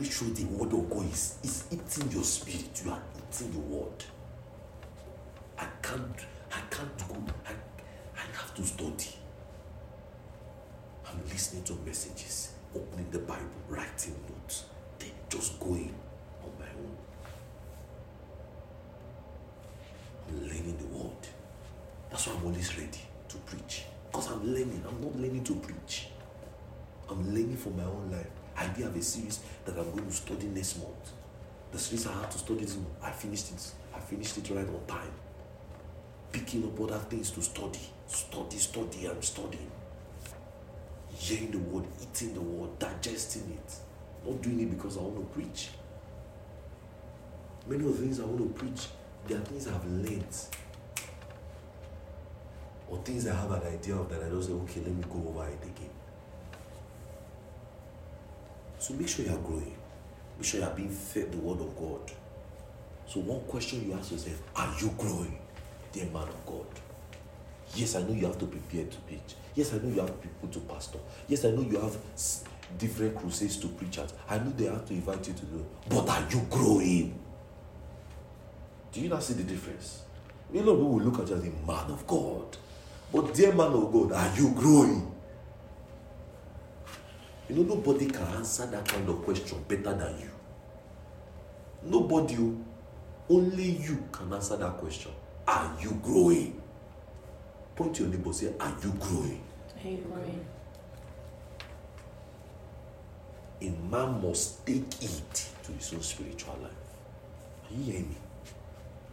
[0.00, 2.82] Make sure the word of God is, is eating your spirit.
[2.84, 4.04] You are eating the word.
[5.58, 7.16] I can't, I can't go.
[7.46, 7.52] I,
[8.16, 9.16] I have to study.
[11.06, 14.64] I'm listening to messages, opening the Bible, writing notes,
[14.98, 15.94] then just going
[16.42, 16.96] on my own.
[20.28, 21.28] I'm learning the word.
[22.10, 23.84] That's why I'm always ready to preach.
[24.10, 24.84] Because I'm learning.
[24.86, 26.08] I'm not learning to preach.
[27.10, 28.26] I'm learning for my own life.
[28.56, 31.12] I do have a series that I'm going to study next month.
[31.72, 33.72] The series I had to study this month, I finished it.
[33.94, 35.12] I finished it right on time.
[36.32, 37.80] Picking up other things to study.
[38.06, 39.70] Study, study, and studying.
[41.14, 43.74] Hearing the word, eating the word, digesting it.
[44.26, 45.70] Not doing it because I want to preach.
[47.66, 48.86] Many of the things I want to preach,
[49.26, 50.36] they are things I've learned.
[52.88, 55.28] Or things I have an idea of that I don't say, okay, let me go
[55.28, 55.90] over it again.
[58.78, 59.76] So make sure you are growing.
[60.38, 62.12] Make sure you are being fed the word of God.
[63.06, 65.38] So one question you ask yourself, are you growing,
[65.92, 66.66] dear man of God?
[67.74, 69.34] Yes, I know you have to prepare to preach.
[69.54, 70.98] Yes, I know you have people to pastor.
[71.28, 71.96] Yes, I know you have
[72.78, 74.12] different crusades to preach at.
[74.28, 75.66] I know they have to invite you to do.
[75.88, 77.18] But are you growing?
[78.92, 80.02] Do you not see the difference?
[80.52, 82.56] Lot of people will look at you as a man of God.
[83.12, 85.12] But dear man of God, are you growing?
[87.48, 90.30] You know, nobody can answer that kind of question better than you.
[91.82, 92.36] Nobody,
[93.30, 95.12] only you can answer that question.
[95.48, 96.60] Are you growing?
[97.74, 99.42] Point to your neighbor, say, Are you growing?
[99.82, 100.44] Are you growing?
[103.62, 106.70] A man must take it to his own spiritual life.
[107.70, 108.16] Are you hearing me?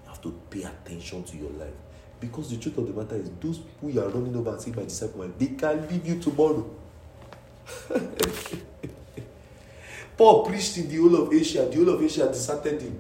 [0.04, 1.74] You have to pay attention to your life.
[2.20, 4.76] Because the truth of the matter is, those people you are running over and saying,
[4.76, 6.70] My disciple, they can leave you tomorrow.
[10.18, 11.66] Paul preached in the whole of Asia.
[11.66, 13.00] The whole of Asia deserted him.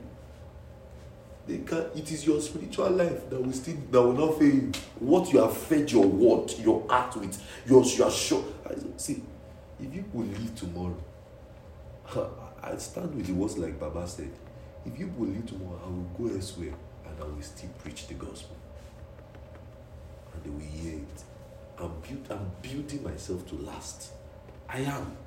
[1.47, 4.71] They can it is your spiritual life that will still that will not fail you.
[4.99, 8.43] What you have fed your word, your heart with, your you are sure.
[8.97, 9.21] See,
[9.79, 10.97] if you will leave tomorrow,
[12.63, 14.31] I stand with the words like Baba said.
[14.85, 16.73] If you will leave tomorrow, I will go elsewhere
[17.05, 18.55] and I will still preach the gospel.
[20.33, 21.23] And they will hear it.
[21.77, 24.11] I'm, build, I'm building myself to last.
[24.69, 25.17] I am.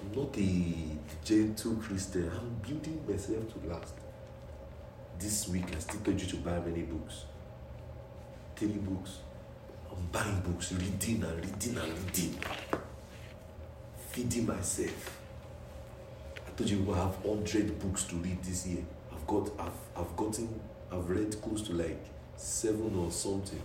[0.00, 2.30] I'm not a gentle Christian.
[2.30, 3.94] I'm building myself to last.
[5.20, 7.24] This week, I still told you to buy many books.
[8.56, 9.18] Three books.
[9.90, 12.38] I'm buying books, reading and reading and reading.
[14.08, 15.20] Feeding myself.
[16.46, 18.82] I told you I have 100 books to read this year.
[19.12, 20.58] I've got, I've, I've gotten,
[20.90, 22.02] I've read close to like
[22.36, 23.60] seven or something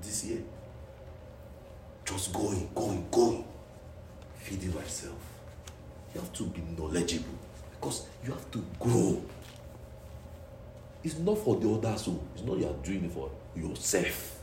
[0.00, 0.42] this year.
[2.04, 3.44] Just going, going, going.
[4.36, 5.18] Feeding myself.
[6.14, 7.38] You have to be knowledgeable
[7.72, 9.20] because you have to grow.
[11.02, 14.40] It's not for the others, so it's not you are doing it for yourself.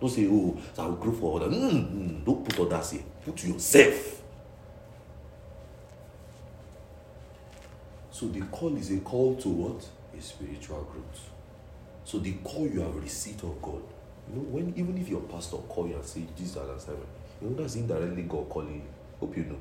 [0.00, 1.54] Don't say, oh, so I will grow for others.
[1.54, 3.02] Mm, mm, don't put others here.
[3.24, 4.22] Put yourself.
[8.10, 9.86] So the call is a call to what?
[10.16, 11.30] A spiritual growth.
[12.04, 13.82] So the call you have received of God.
[14.28, 17.08] You know, when even if your pastor call you and say this is an assignment,
[17.40, 18.82] you know that's indirectly God calling you.
[19.20, 19.58] Hope you know.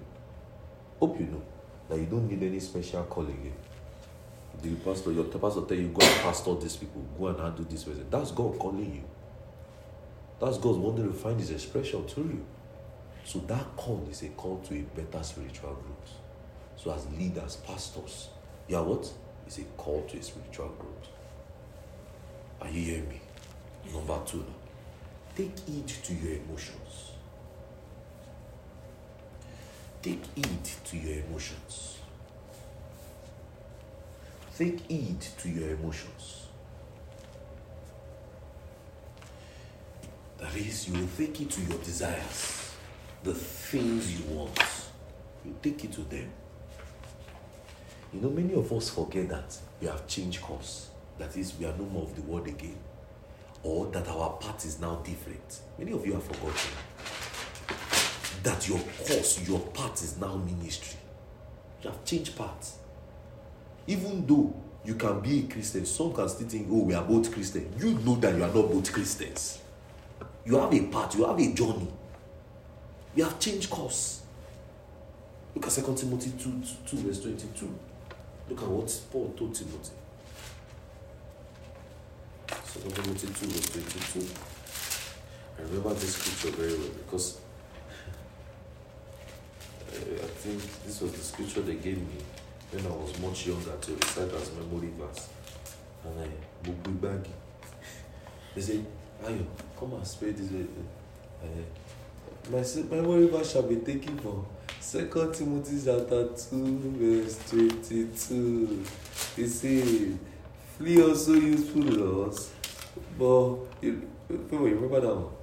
[1.00, 1.42] Hope you know
[1.90, 3.54] that you don't need any special calling.
[4.62, 7.84] The pastor, your pastor tell you go and pastor these people, go and handle this
[7.84, 8.06] person.
[8.10, 9.04] That's God calling you.
[10.40, 12.46] That's God wanting to find his expression through you.
[13.24, 16.12] So that call is a call to a better spiritual growth.
[16.76, 18.30] So as leaders, pastors,
[18.68, 19.12] you are what?
[19.46, 21.10] It's a call to a spiritual growth.
[22.62, 23.22] Are you hearing me?
[23.94, 24.56] Number two now.
[25.36, 27.12] Take heed to your emotions.
[30.02, 31.97] Take heed to your emotions.
[34.58, 36.48] Take heed to your emotions.
[40.40, 42.72] That is, you will take it to your desires,
[43.24, 44.60] the things you want.
[45.46, 46.32] You take it to them.
[48.12, 50.90] You know, many of us forget that we have changed course.
[51.20, 52.78] That is, we are no more of the world again.
[53.62, 55.62] Or that our path is now different.
[55.78, 56.72] Many of you have forgotten
[58.42, 60.98] that your course, your path is now ministry.
[61.84, 62.78] You have changed paths.
[63.88, 67.32] Even though you can be a Christian, some can still think, oh, we are both
[67.32, 67.74] Christian.
[67.78, 69.60] You know that you are not both Christians.
[70.46, 71.88] You have a path, you have a journey.
[73.16, 74.22] You have changed course.
[75.56, 77.80] Look at 2 Timothy 2, 2, verse 22.
[78.50, 79.94] Look at what Paul told Timothy.
[82.48, 84.26] 2 Timothy 2, verse 22.
[85.58, 87.40] I remember this scripture very well because
[89.90, 92.24] I think this was the scripture they gave me
[92.72, 95.30] when I was much younger to recite as memory verse.
[96.04, 96.28] And I
[96.68, 97.32] book with baggy.
[98.56, 98.80] They say,
[99.24, 99.46] Ayo,
[99.80, 100.66] come and spray this way.
[101.44, 101.48] Uh,
[102.52, 104.46] my s- memory verse shall be taken from
[104.80, 108.84] Second Timothy chapter 2, verse 22.
[109.38, 110.14] It says,
[110.78, 112.52] Flee also useful laws,
[113.18, 115.34] but you, people, remember that one?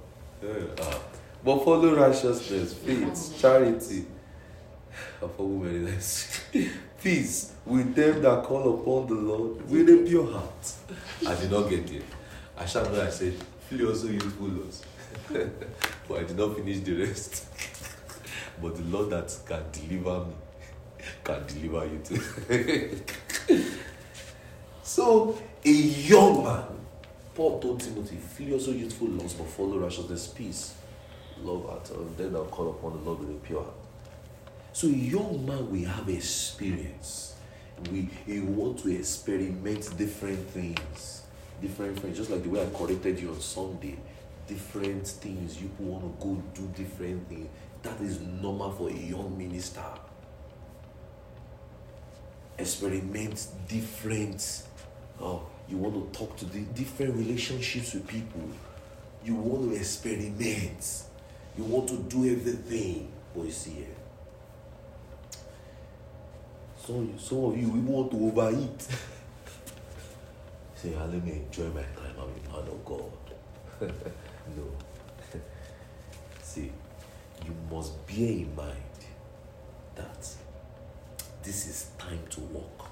[0.41, 0.65] Yeah.
[0.81, 0.99] Ah.
[1.43, 4.05] But follow righteousness, faith, charity,
[5.21, 6.39] I forgot many times.
[7.01, 10.73] Peace with them that call upon the Lord with a pure heart.
[11.27, 12.01] I did not get there.
[12.57, 13.33] I shall know I said,
[13.67, 14.83] flee also useful laws.
[16.07, 17.47] but I did not finish the rest.
[18.61, 20.33] but the Lord that can deliver me
[21.23, 23.01] can deliver you too.
[24.83, 26.63] so, a young man,
[27.33, 30.75] Paul told Timothy, flee also youthful laws, but follow righteousness, peace,
[31.41, 33.75] love, and then I'll call upon the Lord with a pure heart.
[34.75, 37.35] So young man we have experience.
[37.89, 41.21] We, we want to experiment different things.
[41.61, 42.17] Different things.
[42.17, 43.97] Just like the way I corrected you on Sunday.
[44.47, 45.61] Different things.
[45.61, 47.47] You want to go do different things.
[47.83, 49.85] That is normal for a young minister.
[52.59, 54.63] Experiment different.
[55.21, 58.49] Oh, you want to talk to the different relationships with people.
[59.23, 61.03] You want to experiment.
[61.57, 63.09] You want to do everything.
[63.33, 63.94] But you see, eh?
[66.85, 68.87] Some, some of you we want to overeat.
[70.75, 72.15] Say, ah, let me enjoy my time.
[72.17, 73.11] I'm a man of God.
[74.55, 74.67] no.
[76.43, 76.71] See,
[77.43, 78.99] you must bear in mind
[79.95, 80.29] that
[81.41, 82.89] this is time to walk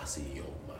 [0.00, 0.76] as a young man.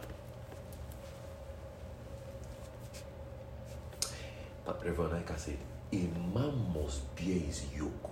[4.64, 5.58] But Reverend Ika said,
[5.92, 5.96] a
[6.34, 8.10] man must bear his yoke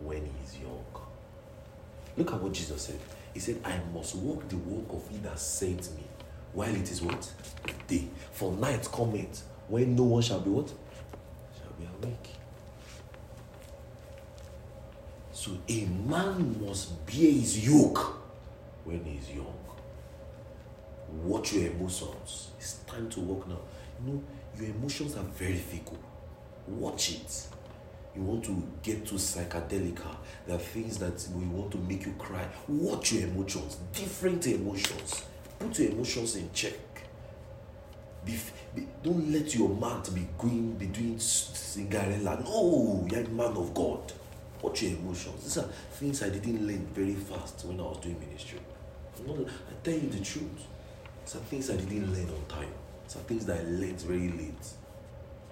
[0.00, 0.99] when he is young.
[2.16, 2.98] Look at what Jesus said.
[3.32, 6.04] He said, I must walk the walk of he that sent me
[6.52, 7.32] while it is what?
[7.86, 8.08] Day.
[8.32, 10.68] For night cometh when no one shall be what?
[10.68, 12.30] Shall be awake.
[15.32, 18.16] So a man must bear his yoke
[18.84, 19.54] when he is young.
[21.24, 22.50] Watch your emotions.
[22.58, 23.58] It's time to walk now.
[24.04, 24.22] You know,
[24.58, 25.98] your emotions are very fickle.
[26.66, 27.46] Watch it.
[28.14, 30.00] You want to get to psychedelic.
[30.46, 32.46] There are things that we want to make you cry.
[32.68, 33.78] Watch your emotions.
[33.92, 35.24] Different emotions.
[35.58, 36.74] Put your emotions in check.
[38.24, 38.36] Be,
[38.74, 42.40] be, don't let your mouth be going, be doing Cinderella.
[42.44, 44.12] No, you're man of God.
[44.60, 45.44] Watch your emotions.
[45.44, 48.58] These are things I didn't learn very fast when I was doing ministry.
[49.26, 50.66] Not, I tell you the truth.
[51.22, 52.72] Are things I didn't learn on time.
[53.04, 54.79] Are things that I learned very late.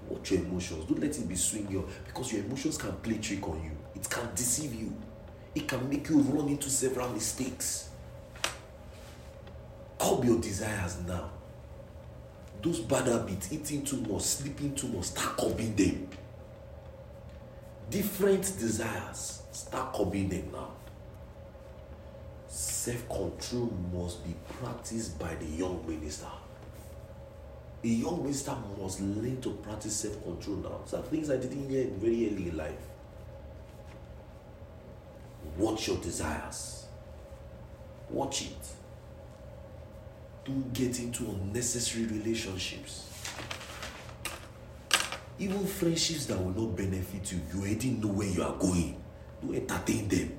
[0.08, 0.84] Watch your emotions.
[0.86, 3.72] Don't let it be swinging you because your emotions can play trick on you.
[3.94, 4.96] It can deceive you.
[5.54, 7.90] It can make you run into several mistakes.
[9.98, 11.30] Curb your desires now.
[12.62, 16.08] Those bad habits, eating too much, sleeping too much, start curbing them.
[17.90, 20.70] Different desires, start curbing them now.
[22.48, 26.26] Self control must be practiced by the young minister.
[27.84, 30.80] A young minister must learn to practice self control now.
[30.84, 32.74] Some things I didn't hear very early in life.
[35.56, 36.86] Watch your desires.
[38.10, 38.68] Watch it.
[40.44, 43.04] Don't get into unnecessary relationships.
[45.38, 49.00] Even friendships that will not benefit you, you already know where you are going.
[49.40, 50.32] Don't entertain them.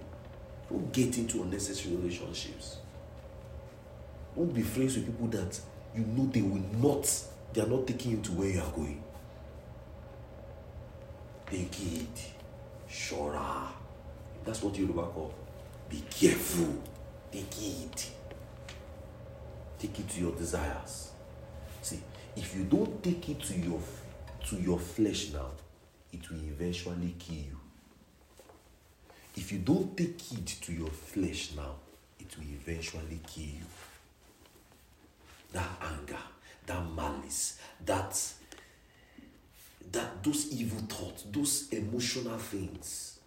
[0.69, 2.77] Don't get into unnecessary relationships.
[4.35, 5.59] Don't be friends with people that
[5.95, 7.11] you know they will not,
[7.53, 9.03] they are not taking you to where you are going.
[11.49, 12.31] Take it.
[12.89, 13.67] Shora.
[14.45, 15.33] That's what Yoruba call.
[15.89, 16.75] Be careful.
[17.31, 18.11] Take it.
[19.79, 21.11] Take it to your desires.
[21.81, 21.99] See,
[22.35, 23.79] if you don't take it to your
[24.49, 25.51] to your flesh now,
[26.11, 27.59] it will eventually kill you.
[29.35, 31.75] If you don't take it to your flesh now,
[32.19, 33.65] it will eventually kill you.
[35.51, 36.17] That anger,
[36.65, 38.15] that malice, that
[39.91, 43.19] that those evil thoughts, those emotional things,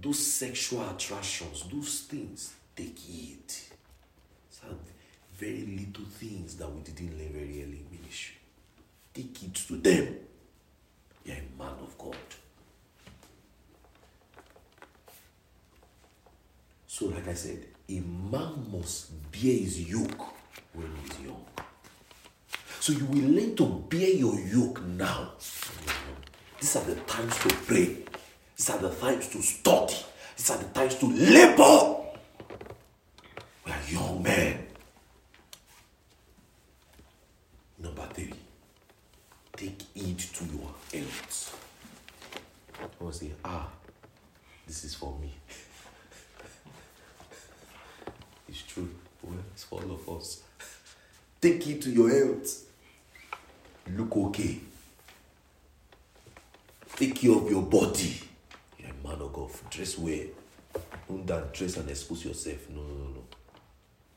[0.00, 3.70] those sexual attractions, those things, take it.
[4.50, 4.78] Some
[5.36, 8.36] very little things that we didn't learn very early in ministry.
[9.12, 10.16] Take it to them.
[11.24, 12.16] You're a man of God.
[16.86, 20.37] So, like I said, a man must bear his yoke
[20.72, 21.44] when he is young.
[22.80, 25.32] So you will learn to bear your yoke now.
[26.60, 27.96] These are the times to pray.
[28.56, 29.94] These are the times to study.
[30.36, 31.96] These are the times to labor.
[33.64, 34.66] We are young men.
[37.80, 38.32] Number three,
[39.56, 41.54] take heed to your health.
[42.80, 43.68] I will say, ah,
[44.66, 45.32] this is for me.
[48.48, 48.88] it's true.
[49.22, 50.42] Well, it's for all of us.
[51.40, 52.64] Take heed to your health.
[53.96, 54.60] Look okay.
[56.96, 58.20] Take care of your body.
[58.78, 59.50] You're a man of God.
[59.70, 60.26] Dress well.
[61.08, 62.68] Don't that dress and expose yourself.
[62.70, 63.24] No, no, no.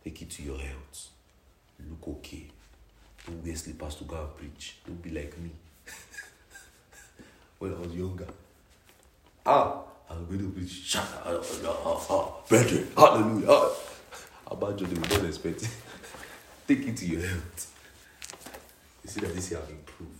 [0.04, 1.10] Take it to your health.
[1.80, 2.48] Look okay.
[3.26, 4.78] Don't wear slippers to go and preach.
[4.86, 5.52] Don't be like me.
[7.60, 8.28] when I was younger.
[9.46, 10.98] Ah, I'm going to preach.
[12.50, 13.70] Brethren, hallelujah.
[14.52, 15.70] About they will not expect it.
[16.68, 17.74] Take it to your health.
[19.02, 20.20] You see that this year I've improved.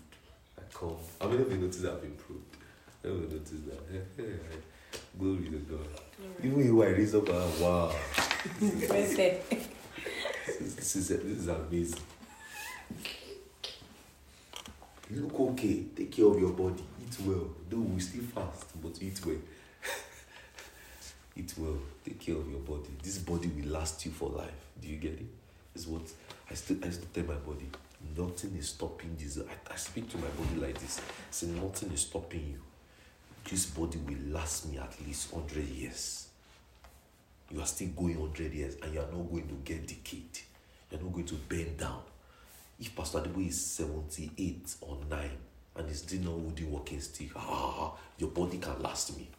[0.58, 0.96] I come.
[1.20, 2.56] How many of you noticed I've improved?
[3.04, 4.18] I never noticed that.
[5.20, 5.88] Glory to God.
[6.42, 7.94] Even you, I raised up and wow.
[8.60, 9.42] Where's that?
[10.60, 12.00] This is, this is amazing.
[15.10, 15.86] You Look okay.
[15.96, 16.84] Take care of your body.
[17.02, 17.48] Eat well.
[17.70, 19.36] Though we still fast, but eat well.
[21.36, 22.90] Eat will Take care of your body.
[23.04, 24.50] This body will last you for life.
[24.82, 25.20] Do you get it?
[25.22, 25.26] it?
[25.76, 26.02] Is what
[26.50, 27.70] I still I still tell my body.
[28.18, 29.38] Nothing is stopping this.
[29.38, 31.00] I, I speak to my body like this.
[31.30, 32.62] Say nothing is stopping you.
[33.50, 36.28] This body will last me at least hundred years.
[37.50, 40.40] You are still going hundred years, and you are not going to get decayed.
[40.90, 42.02] You are not going to bend down.
[42.80, 45.38] If Pastor Adeboye is seventy-eight or nine
[45.76, 49.30] and is still not holding walking stick, ah, your body can last me.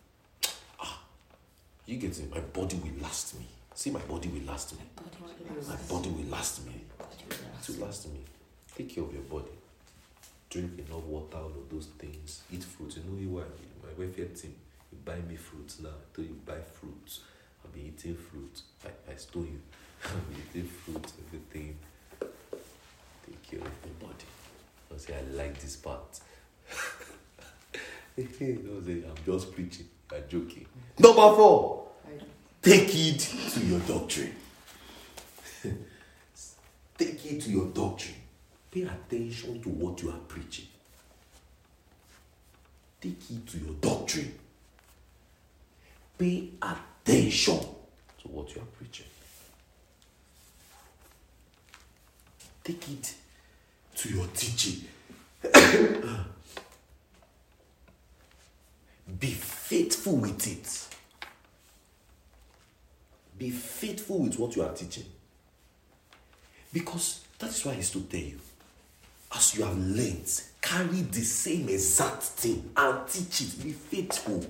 [1.86, 2.30] You get it?
[2.30, 3.46] My body will last me.
[3.74, 4.84] See, my body will last me.
[5.68, 6.74] My body will last me.
[7.00, 8.20] It will last me.
[8.76, 9.50] Take care of your body.
[10.48, 12.42] Drink enough water, all of those things.
[12.52, 12.96] Eat fruit.
[12.96, 13.42] You know you why
[13.82, 14.54] my welfare team,
[14.92, 15.88] you buy me fruits now.
[15.88, 17.20] I told you buy fruits.
[17.64, 18.60] I'll be eating fruit.
[18.84, 19.60] I, I stole you.
[20.04, 21.78] I'll be eating fruit, everything.
[22.20, 24.26] Take care of your body.
[24.94, 26.20] I say I like this part.
[28.16, 29.86] know, say I'm just preaching.
[30.12, 30.66] You're joking.
[30.98, 31.88] Number four.
[32.60, 34.34] Take it to your doctrine.
[36.98, 38.14] Take it to your doctrine.
[38.70, 40.66] Pay attention to what you are preaching.
[43.00, 44.32] Take it to your doctrine.
[46.18, 49.06] Pay attention to what you are preaching.
[52.62, 53.14] Take it
[53.96, 54.84] to your teaching.
[59.18, 60.88] Be faithful with it.
[63.38, 65.04] Be faithful with what you are teaching.
[66.72, 68.38] Because that is why I used to tell you.
[69.34, 73.62] As you have learned, carry the same exact thing and teach it.
[73.64, 74.46] Be faithful.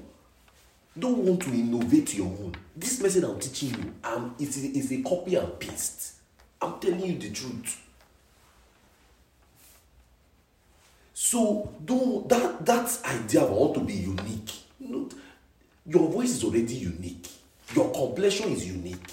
[0.99, 2.55] Don't want to innovate your own.
[2.77, 6.15] This message I'm teaching you, um, is is a copy and paste.
[6.61, 7.81] I'm telling you the truth.
[11.25, 14.51] So don't that that idea of I want to be unique.
[14.81, 15.09] No,
[15.87, 17.29] your voice is already unique.
[17.77, 19.07] Your complexion is unique.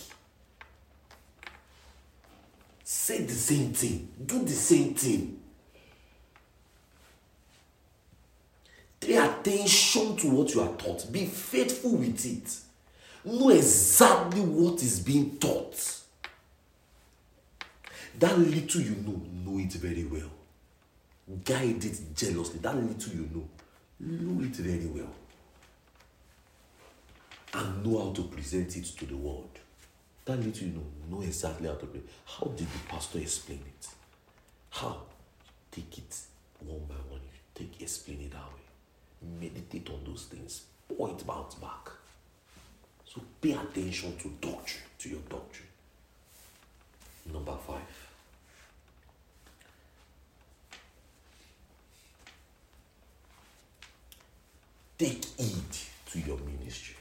[2.84, 4.10] Say the same thing.
[4.26, 5.40] Do the same thing.
[9.00, 11.12] Pay attention to what you are taught.
[11.12, 12.58] Be faithful with it.
[13.24, 16.00] Know exactly what is being taught.
[18.18, 20.39] That little you know, know it very well.
[21.46, 22.60] Guide it jealously.
[22.60, 23.48] That little you know,
[24.00, 25.14] know it very well.
[27.54, 29.50] and know how to present it to the world.
[30.26, 32.10] That little you know, know exactly how to present.
[32.26, 33.88] How did the pastor explain it?
[34.70, 35.02] How?
[35.72, 36.18] Take it
[36.60, 37.22] one by one.
[37.56, 39.48] Take explain it that way.
[39.48, 40.64] Meditate on those things.
[40.98, 41.90] Point bounce back.
[43.06, 45.68] So pay attention to doctrine, to your doctrine.
[47.34, 48.09] Number five.
[55.00, 55.64] Take heed
[56.12, 56.98] to your ministry.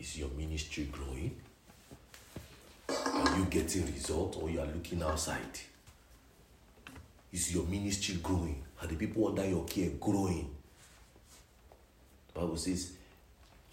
[0.00, 1.36] Is your ministry growing?
[2.88, 5.60] Are you getting results or you are looking outside?
[7.30, 8.64] Is your ministry growing?
[8.80, 10.48] Are the people under your care growing?
[12.32, 12.92] The Bible says,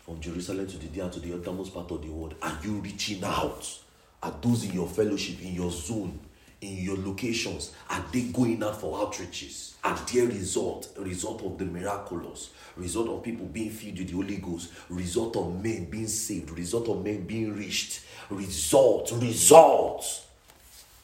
[0.05, 3.79] from Jerusalem to Judea to the uttermost part of the world, are you reaching out?
[4.21, 6.19] Are those in your fellowship, in your zone,
[6.61, 9.73] in your locations, are they going out for outreaches?
[9.83, 14.37] Are their result, result of the miraculous, result of people being filled with the Holy
[14.37, 20.27] Ghost, result of men being saved, result of men being reached, result, results,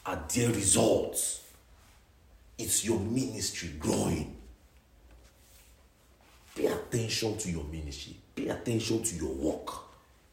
[0.06, 1.42] are their results?
[2.56, 4.36] It's your ministry growing.
[6.54, 8.16] Pay attention to your ministry.
[8.34, 9.74] Pay attention to your work.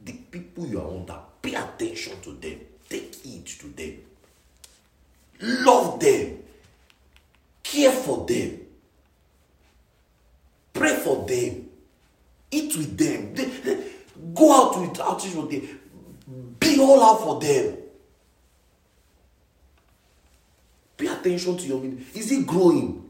[0.02, 2.60] The people you are under, pay attention to them.
[2.88, 3.98] Take heed to them.
[5.42, 6.40] Love them.
[7.64, 8.60] Care for them.
[10.74, 11.70] Pray for them.
[12.52, 13.34] Eat with them.
[13.34, 13.92] They-
[14.34, 15.80] go out with outreach with them.
[16.60, 17.78] Be all out for them.
[20.98, 22.20] Pay attention to your ministry.
[22.22, 23.10] Is it growing?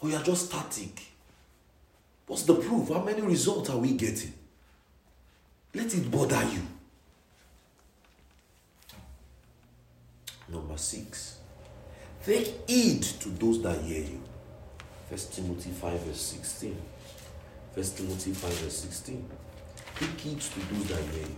[0.00, 1.02] Or you are just static?
[2.26, 2.88] What's the proof?
[2.88, 4.32] How many results are we getting?
[5.74, 6.62] Let it bother you.
[10.52, 11.38] Number six,
[12.24, 14.22] take heed to those that hear you.
[15.08, 16.76] First Timothy 5 verse 16.
[17.74, 19.28] First Timothy 5 verse 16.
[19.98, 21.36] Take heed to those that hear you.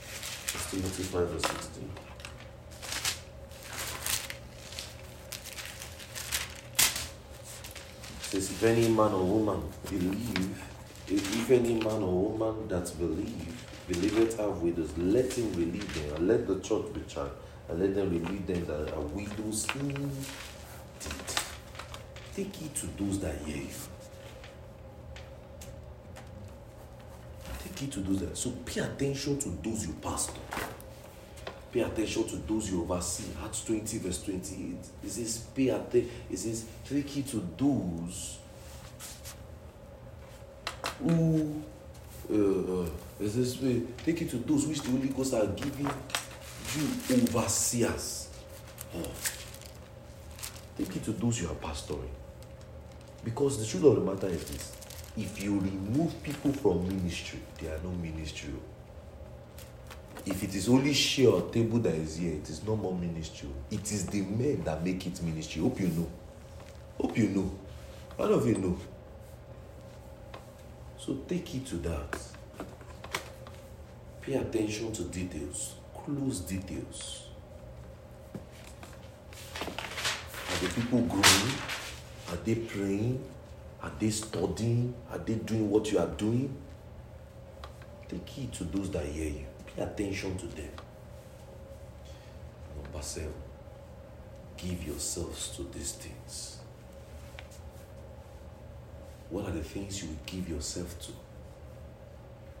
[0.00, 1.90] First Timothy 5 verse 16.
[8.30, 10.62] says, if any man or woman believe,
[11.08, 16.16] if, if any man or woman that believe, believeth have widows, let him relieve them,
[16.16, 17.34] and let the church be charged,
[17.68, 20.10] and let them relieve them that are widows indeed.
[22.34, 23.68] Take heed to those that hear you.
[27.64, 28.36] Take heed to those that.
[28.36, 30.40] So pay attention to those you pastor.
[31.72, 33.24] Pay attention to those you oversee.
[33.44, 34.76] Acts 20, verse 28.
[35.04, 36.10] It says, pay attention.
[36.30, 38.38] It says, take heed to those
[41.00, 41.62] who
[42.32, 42.88] uh, uh,
[43.20, 43.58] it says,
[44.04, 45.90] take it to those which the Holy Ghost are giving
[46.76, 48.28] you overseers.
[48.96, 49.02] Oh.
[50.78, 52.08] Take it to those you are pastoring.
[53.24, 54.72] Because the truth of the matter is this
[55.16, 58.54] if you remove people from ministry, they are no ministry.
[60.24, 63.48] If it is only share or table that is here, it is no more ministry.
[63.70, 65.62] It is the men that make it ministry.
[65.62, 66.10] Hope you know.
[66.98, 67.58] Hope you know.
[68.18, 68.78] All of you know.
[70.98, 72.29] So take it to that.
[74.22, 77.24] Pay attention to details, close details.
[79.62, 81.54] Are the people growing?
[82.28, 83.24] Are they praying?
[83.82, 84.94] Are they studying?
[85.10, 86.54] Are they doing what you are doing?
[88.08, 89.46] Take heed to those that hear you.
[89.74, 90.70] Pay attention to them.
[92.82, 93.32] Number seven,
[94.56, 96.58] give yourselves to these things.
[99.30, 101.12] What are the things you will give yourself to?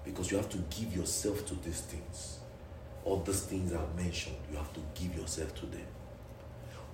[0.04, 2.38] Because you have to give yourself to these things.
[3.04, 5.86] All these things I've mentioned, you have to give yourself to them.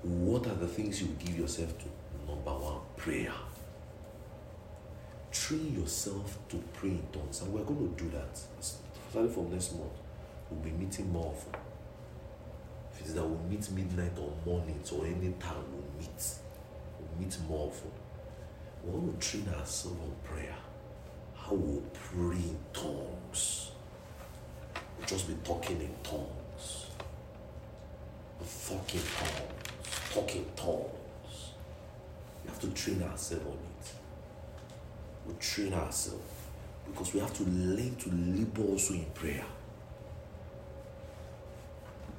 [0.02, 1.86] What are the things you give yourself to?
[2.26, 3.32] Number one, prayer.
[5.32, 7.42] Train yourself to pray in tongues.
[7.42, 8.38] And we're going to do that.
[8.61, 9.92] Starting from next month,
[10.50, 11.61] we'll be meeting more often.
[12.92, 16.22] If it's that we'll meet midnight or mornings or any time we'll meet.
[16.98, 17.90] We'll meet more often.
[18.84, 20.57] We want to train ourselves on prayer.
[21.47, 23.70] How we'll pray in tongues.
[24.99, 26.86] We'll just be talking in tongues.
[28.66, 30.12] Talking tongues.
[30.12, 31.53] Talking tongues.
[32.42, 33.92] We have to train ourselves on it.
[35.24, 36.22] we'll train ourselves
[36.86, 39.44] because we have to learn to labor also in prayer.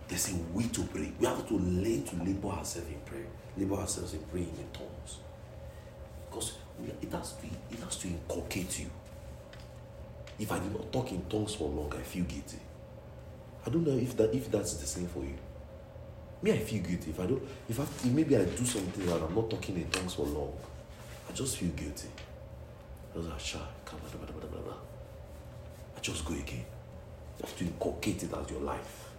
[0.08, 1.12] There's a way to pray.
[1.20, 3.28] We have to learn to labor ourselves in prayer.
[3.58, 5.18] Labor ourselves in praying in tongues.
[6.30, 6.54] Because
[7.02, 8.90] it has to it has to inculcate you.
[10.40, 12.60] If I do not talk in tongues for long, I feel guilty.
[13.66, 15.38] I don't know if that if that's the same for you.
[16.42, 17.10] Me, I feel guilty.
[17.10, 19.90] If I don't, if, I, if maybe I do something and I'm not talking in
[19.90, 20.54] tongues for long,
[21.28, 22.10] I just feel guilty.
[23.16, 23.58] Are shy.
[23.84, 24.74] Come on, blah, blah, blah, blah.
[25.96, 26.66] I just go again.
[27.40, 29.10] You have to inculcate it as your life.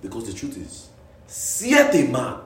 [0.00, 0.88] Because the truth is,
[1.26, 2.38] seeth a man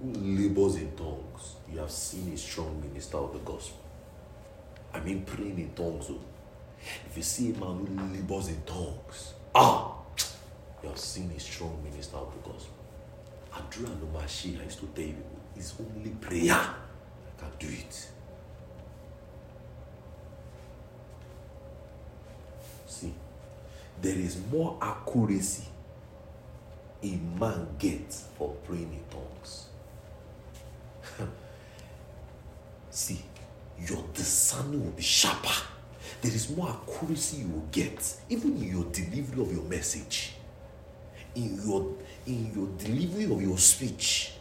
[0.00, 1.56] who labors in tongues.
[1.70, 3.85] You have seen a strong minister of the gospel.
[4.96, 6.06] I mean, praying in tongues.
[6.10, 6.20] oh.
[7.06, 9.92] If you see a man who labors in tongues, ah,
[10.82, 12.72] you have seen a strong minister of the gospel.
[14.14, 15.24] Máa ṣe, I used to tell you,
[15.56, 18.08] it's only prayer that can do it.
[22.86, 23.12] See,
[24.00, 25.64] there is more accuracy
[27.02, 29.66] a man gets for praying in tongues.
[32.90, 33.22] See,
[33.78, 35.62] your discerning will be sharper.
[36.22, 40.32] There is more accuracy you will get, even in your delivery of your message,
[41.34, 41.94] in your
[42.26, 44.32] in your delivery of your speech,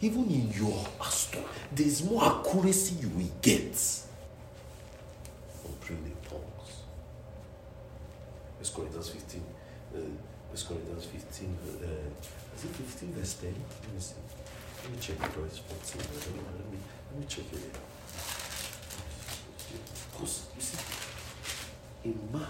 [0.00, 3.74] even in your asto- there is more accuracy you will get
[5.60, 6.82] from praying in tongues.
[8.58, 9.42] First Corinthians 15.
[9.94, 9.98] Uh,
[10.50, 11.56] First Corinthians 15.
[11.66, 11.86] Uh,
[12.56, 13.54] is it 15 verse 10?
[13.54, 14.14] Let me see.
[14.82, 15.44] Let me check it.
[15.46, 15.98] It's 14.
[15.98, 16.78] Let me,
[17.10, 17.76] let me, check it.
[20.12, 20.78] Because, you see,
[22.04, 22.46] a man,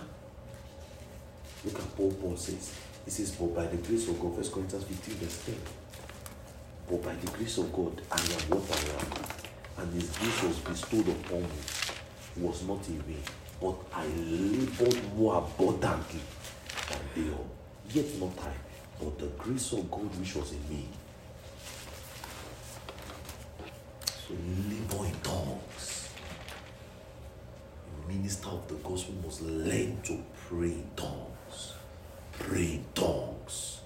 [1.65, 4.85] look at Paul, Paul says, he says, but by the grace of God, First Corinthians
[4.85, 5.55] 15 verse 10.
[6.89, 9.85] But by the grace of God, I am what I am.
[9.85, 11.49] And his grace was bestowed upon me
[12.37, 13.23] was not in vain,
[13.61, 16.21] but I labored more abundantly
[16.89, 17.47] than they all.
[17.91, 18.53] Yet not I,
[18.99, 20.89] but the grace of God which was in me.
[24.07, 25.72] So labor in tongues.
[28.15, 31.73] Minister of the gospel must learn to pray in tongues.
[32.39, 33.81] Pray in tongues.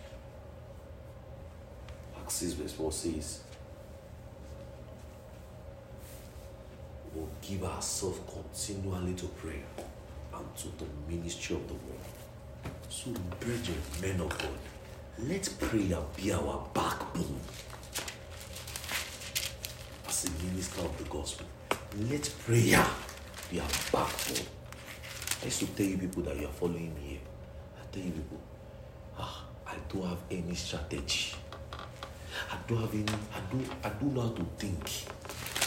[2.18, 3.40] Acts 6 verse 4 says,
[7.14, 9.64] will give ourselves continually to prayer
[10.34, 12.72] and to the ministry of the word.
[12.88, 13.10] So,
[13.40, 14.58] brethren, men of God,
[15.18, 17.40] let prayer be our backbone
[20.08, 21.46] as a minister of the gospel.
[22.10, 22.84] Let prayer
[23.51, 24.47] be our backbone.
[25.42, 27.18] I used to tell you people that you are following me here.
[27.80, 28.40] I tell you people,
[29.18, 31.34] ah, I don't have any strategy.
[32.51, 34.90] I don't have any, I don't, I don't know how to think.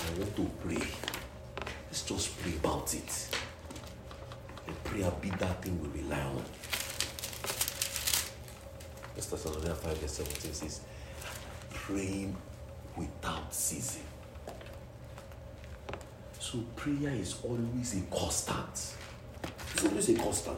[0.06, 0.88] I want to pray.
[1.88, 3.28] Let's just pray about it.
[4.68, 6.44] And prayer be that thing we rely on.
[9.16, 10.82] First Thessalonians 5 verse 17 says,
[11.72, 12.36] praying
[12.96, 14.04] without ceasing.
[16.52, 18.96] So prayer is always a constant.
[19.76, 20.58] It's always a constant.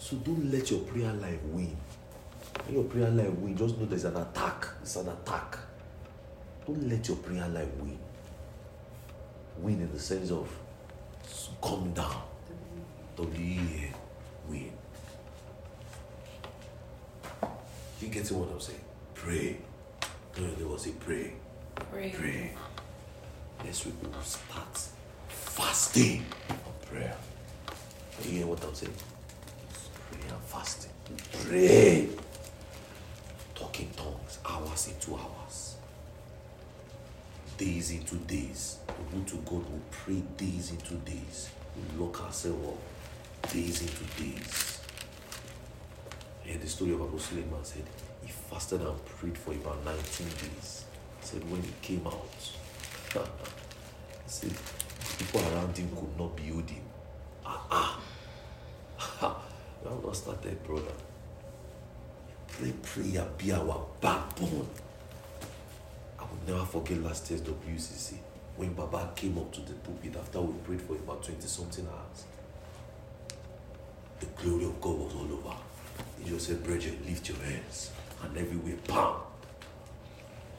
[0.00, 1.76] So don't let your prayer life win.
[2.64, 4.68] When your prayer life win, just know there's an attack.
[4.80, 5.58] It's an attack.
[6.66, 7.98] Don't let your prayer life win.
[9.58, 10.48] Win in the sense of
[11.62, 12.22] come down.
[13.16, 13.92] W-E-A,
[14.50, 14.72] win.
[18.00, 18.80] You getting what I'm saying?
[19.12, 19.58] Pray.
[20.34, 21.34] Tell your neighbor, say pray.
[21.90, 22.10] Pray.
[22.16, 22.54] Pray.
[23.62, 24.78] Next week we will start
[25.28, 27.16] fasting for prayer.
[28.24, 28.92] You hear what I'm saying?
[30.10, 30.90] Prayer and fasting.
[31.44, 32.08] Pray.
[33.54, 35.76] Talking tongues, hours into hours.
[37.58, 38.78] Days into days.
[39.12, 41.50] We go to God, we pray days into days.
[41.76, 43.52] We lock ourselves up.
[43.52, 44.80] Days into days.
[46.48, 47.84] And the story of Abu Suleiman said
[48.24, 50.84] he fasted and prayed for about 19 days.
[51.20, 52.28] He said when he came out,
[54.26, 54.52] said
[55.18, 56.82] people around him could not build him.
[57.44, 58.00] Ah ah.
[59.84, 60.92] Now not started, brother.
[62.62, 64.68] Let prayer be our backbone.
[66.18, 68.14] I will never forget last year's WCC
[68.56, 72.24] when Baba came up to the pulpit after we prayed for about 20 something hours.
[74.20, 75.56] The glory of God was all over.
[76.22, 77.90] He just said, Brethren, lift your hands.
[78.22, 79.24] And everywhere, bam, all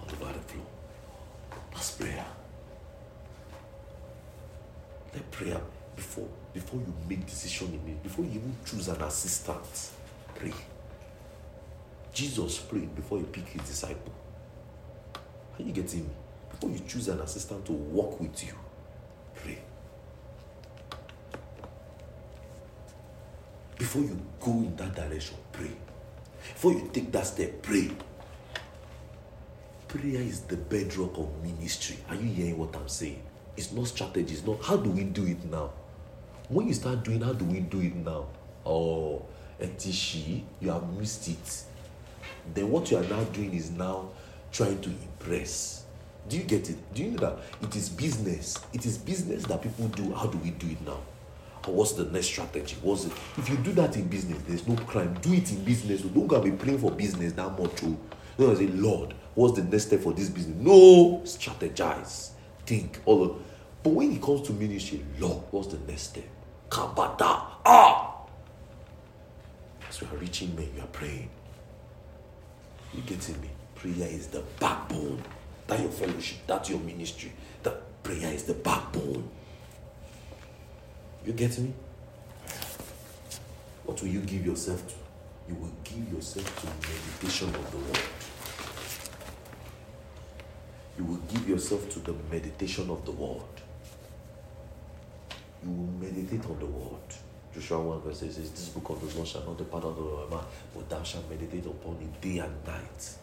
[0.04, 0.66] over the floor.
[1.74, 2.26] That's prayer.
[5.16, 5.62] Let prayer
[5.96, 9.92] before before you make decision in it, before you even choose an assistant,
[10.36, 10.54] pray.
[12.14, 14.14] Jesus prayed before he picked his disciple.
[15.58, 16.10] Are you getting me?
[16.50, 18.54] Before you choose an assistant to walk with you,
[19.36, 19.58] pray.
[23.78, 25.72] Before you go in that direction, pray.
[26.54, 27.90] Before you take that step, pray.
[29.88, 31.98] Prayer is the bedrock of ministry.
[32.10, 33.22] Are you hearing what I'm saying?
[33.58, 35.72] It's not strategy, it's not how do we do it now?
[36.50, 38.28] When you start doing how do we do it now?
[38.66, 39.24] Oh,
[39.62, 41.64] Etishi, you have missed it.
[42.54, 44.10] Then what you are now doing is now
[44.52, 45.86] trying to impress.
[46.28, 46.94] Do you get it?
[46.94, 48.58] Do you know that it is business?
[48.74, 50.14] It is business that people do.
[50.14, 51.00] How do we do it now?
[51.66, 52.76] What's the next strategy?
[52.82, 53.12] What's it?
[53.38, 55.18] If you do that in business, there's no crime.
[55.22, 56.04] Do it in business.
[56.06, 57.84] Oh, don't go be praying for business that much.
[57.84, 57.98] Oh,
[58.38, 60.58] no, I say, Lord, what's the next step for this business?
[60.58, 62.32] No, strategize,
[62.66, 63.40] think, all.
[63.84, 66.24] But when it comes to ministry, Lord, what's the next step?
[66.70, 68.16] Kabada, ah.
[69.88, 71.30] As we are reaching men, you are praying.
[72.94, 73.50] You getting me?
[73.76, 75.22] Prayer is the backbone.
[75.68, 77.32] That your fellowship, that's your ministry.
[77.64, 79.30] That prayer is the backbone.
[81.26, 81.74] You get me?
[83.86, 84.94] What will you give yourself to?
[85.48, 88.00] You will give yourself to meditation of the word.
[90.98, 93.42] You will give yourself to the meditation of the word.
[95.64, 97.02] You will meditate on the word.
[97.54, 100.30] Joshua 1 verse 6 says, This book of the law shall not depart out of
[100.30, 103.16] thy mouth, but thou shalt meditate upon it day and night.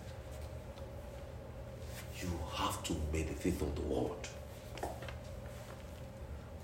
[2.21, 4.29] You have to meditate on the word.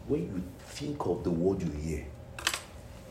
[0.07, 2.07] When you think of the word you hear,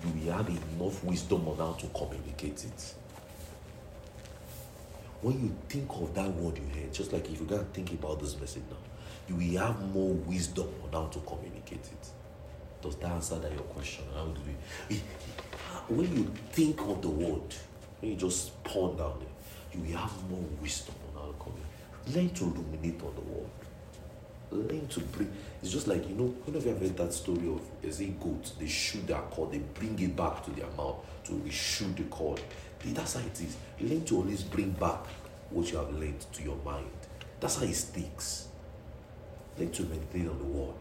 [0.04, 2.93] you will have enough wisdom on how to communicate it.
[5.22, 7.91] When you think of that word you hear, just like if you're going to think
[7.93, 8.78] about this message now,
[9.28, 12.09] you will have more wisdom on how to communicate it.
[12.82, 14.05] Does that answer that your question?
[14.13, 15.01] How do we?
[15.95, 17.55] When you think of the word,
[17.99, 22.15] when you just ponder on it, you will have more wisdom on how to communicate.
[22.15, 23.49] Learn to ruminate on the word
[24.51, 27.99] learn to bring it's just like you know whenever i've heard that story of is
[27.99, 31.95] a goat they shoot their cord they bring it back to their mouth to shoot
[31.97, 32.39] the cord
[32.86, 33.57] that's how it is.
[33.82, 35.05] Learn to always bring back
[35.49, 36.86] what you have learned to your mind.
[37.39, 38.47] That's how it sticks.
[39.57, 40.75] Learn to meditate on the word.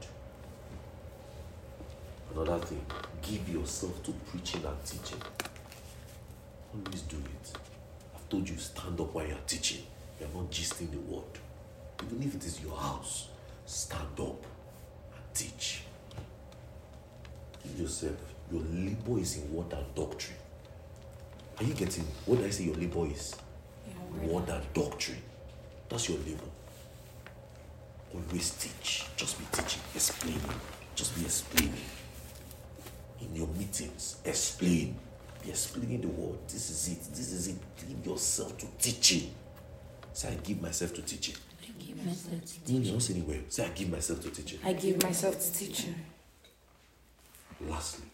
[2.35, 2.85] Another thing
[3.23, 5.21] give yourself to preaching and teaching.
[6.75, 7.53] Always do it.
[8.15, 9.83] I've told you stand up while you're teaching.
[10.21, 11.25] You're not gisting the word.
[12.05, 13.29] Even if it is your house
[13.65, 14.45] stand up
[15.15, 15.83] and teach.
[17.63, 18.17] Give yourself,
[18.53, 20.37] your labor is in word and doctrine.
[21.59, 23.35] Are you getting what I say your labor is?
[23.87, 25.23] Yeah, word and doctrine.
[25.89, 26.51] That's your labor.
[28.15, 29.07] Always teach.
[29.17, 30.41] Just be teaching, explaining.
[30.95, 31.85] Just be explaining.
[33.21, 34.97] In your meetings, explain.
[35.43, 36.39] Be explaining the word.
[36.47, 37.15] This is it.
[37.15, 37.57] This is it.
[37.77, 39.33] Give yourself to teaching.
[40.13, 42.85] Say, I give myself to teaching I give myself to teaching.
[42.85, 43.41] You don't say anywhere.
[43.49, 44.59] Say, I give myself to teaching.
[44.65, 45.95] I give myself to teaching.
[47.69, 48.07] Lastly,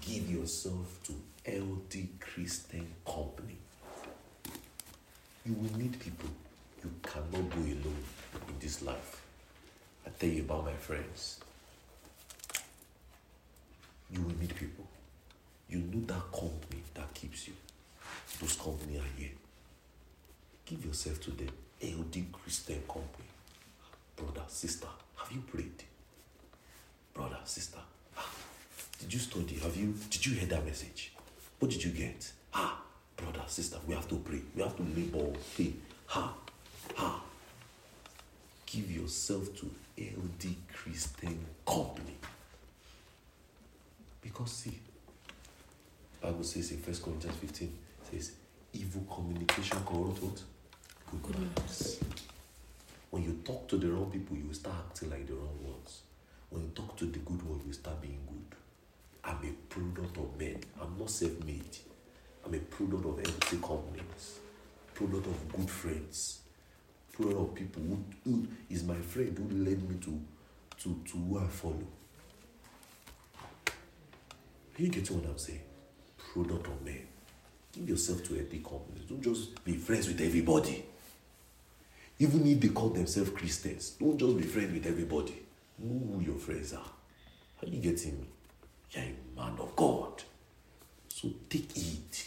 [0.00, 1.14] give yourself to
[1.46, 3.56] LD Christian Company.
[5.44, 6.30] You will need people.
[6.82, 8.04] You cannot go alone
[8.48, 9.22] in this life.
[10.06, 11.40] I tell you about my friends.
[14.10, 14.86] You will need people.
[15.68, 17.54] You know that company that keeps you.
[18.40, 19.30] Those company are here.
[20.64, 21.50] Give yourself to them.
[21.82, 23.28] LD Christian Company.
[24.16, 24.86] Brother, sister,
[25.16, 25.82] have you prayed?
[27.12, 27.78] Brother, sister,
[28.16, 28.30] ah,
[28.98, 29.56] did you study?
[29.56, 31.13] Have you did you hear that message?
[31.58, 32.32] What did you get?
[32.52, 32.80] Ah,
[33.16, 34.40] brother, sister, we have to pray.
[34.54, 35.80] We have to labor faith.
[36.06, 36.34] Ha,
[36.94, 37.22] ha.
[38.66, 42.16] Give yourself to LD Christian Company.
[44.20, 44.78] Because see,
[46.20, 47.78] Bible says in First Corinthians 15,
[48.10, 48.32] says,
[48.72, 50.42] evil communication corrupt what?
[51.22, 52.00] goodness.
[53.10, 56.00] When you talk to the wrong people, you start acting like the wrong ones.
[56.50, 58.58] When you talk to the good ones, you start being good.
[59.26, 60.60] I'm a product of men.
[60.80, 61.78] I'm not self-made.
[62.44, 64.38] I'm a product of empty companies.
[64.94, 66.40] Product of good friends.
[67.12, 70.20] Product of people who, who is my friend who led me to,
[70.82, 71.86] to, to who I follow.
[73.66, 75.62] Are You get what I'm saying?
[76.18, 77.06] Product of men.
[77.72, 79.04] Give yourself to empty companies.
[79.08, 80.84] Don't just be friends with everybody.
[82.18, 85.42] Even if they call themselves Christians, don't just be friends with everybody.
[85.78, 86.92] Know who your friends are.
[87.62, 88.26] Are you getting me?
[88.94, 90.22] You're a man of God.
[91.08, 92.26] So take it.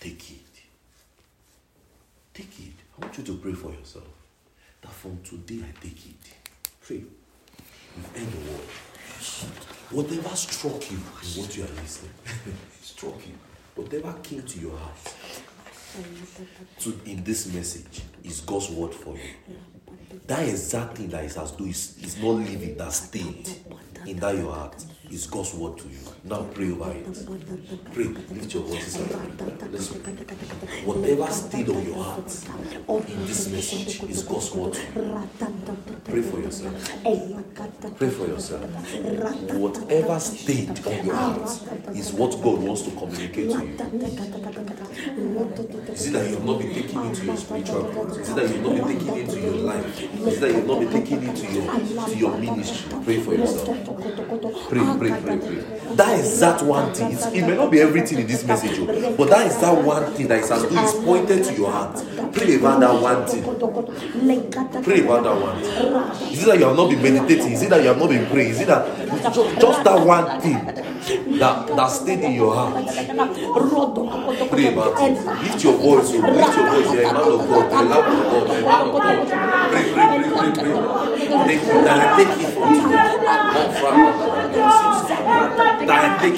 [0.00, 0.60] Take it.
[2.34, 2.74] Take it.
[2.96, 4.04] I want you to pray for yourself.
[4.82, 6.34] That from today I take it.
[6.80, 7.02] Pray.
[7.96, 8.60] You've the word.
[9.90, 12.12] Whatever struck you in what you are listening,
[12.82, 13.34] struck you.
[13.74, 15.14] Whatever came to your heart,
[16.80, 19.56] to in this message is God's word for you.
[20.26, 23.60] That exact thing that is as though is, is not living that state
[24.06, 25.98] in that your heart is God's word to you.
[26.24, 27.14] Now pray over it.
[27.92, 28.04] Pray.
[28.04, 28.98] Lift your voices.
[29.70, 30.12] Let's pray.
[30.84, 32.26] Whatever stayed on your heart
[33.08, 35.28] in this message is God's word to you.
[36.04, 36.90] Pray for yourself.
[37.98, 38.64] Pray for yourself.
[39.54, 41.50] Whatever stayed on your heart
[41.94, 43.76] is what God wants to communicate to you.
[45.92, 48.12] Is it that you have not been taking into your spiritual?
[48.18, 49.85] Is it that you have not been taking into your life?
[49.86, 52.98] Is it that you have not been taking into your to your ministry?
[53.04, 53.66] Pray for yourself.
[54.68, 55.94] Pray, pray, pray, pray.
[55.94, 57.12] That is that one thing.
[57.12, 60.12] It's, it may not be everything in this message, oh, but that is that one
[60.14, 61.96] thing that is as though it's pointed to your heart.
[62.34, 63.42] Pray about that one thing.
[64.82, 66.32] Pray about that one thing.
[66.32, 67.52] Is it that you have not been meditating?
[67.52, 68.50] Is it that you have not been praying?
[68.50, 70.64] Is it that just, just that one thing
[71.38, 72.74] that, that stayed in your heart?
[74.50, 75.24] Pray about it.
[75.42, 76.90] Lift your voice, oh, lift your voice.
[76.90, 79.65] A man of God, a lamb of God, a man of God.
[79.70, 80.74] Pray, pray, pray, pray, pray.
[81.46, 82.80] Take, direct it from you.
[82.90, 83.96] Not from
[85.86, 86.36] Direct it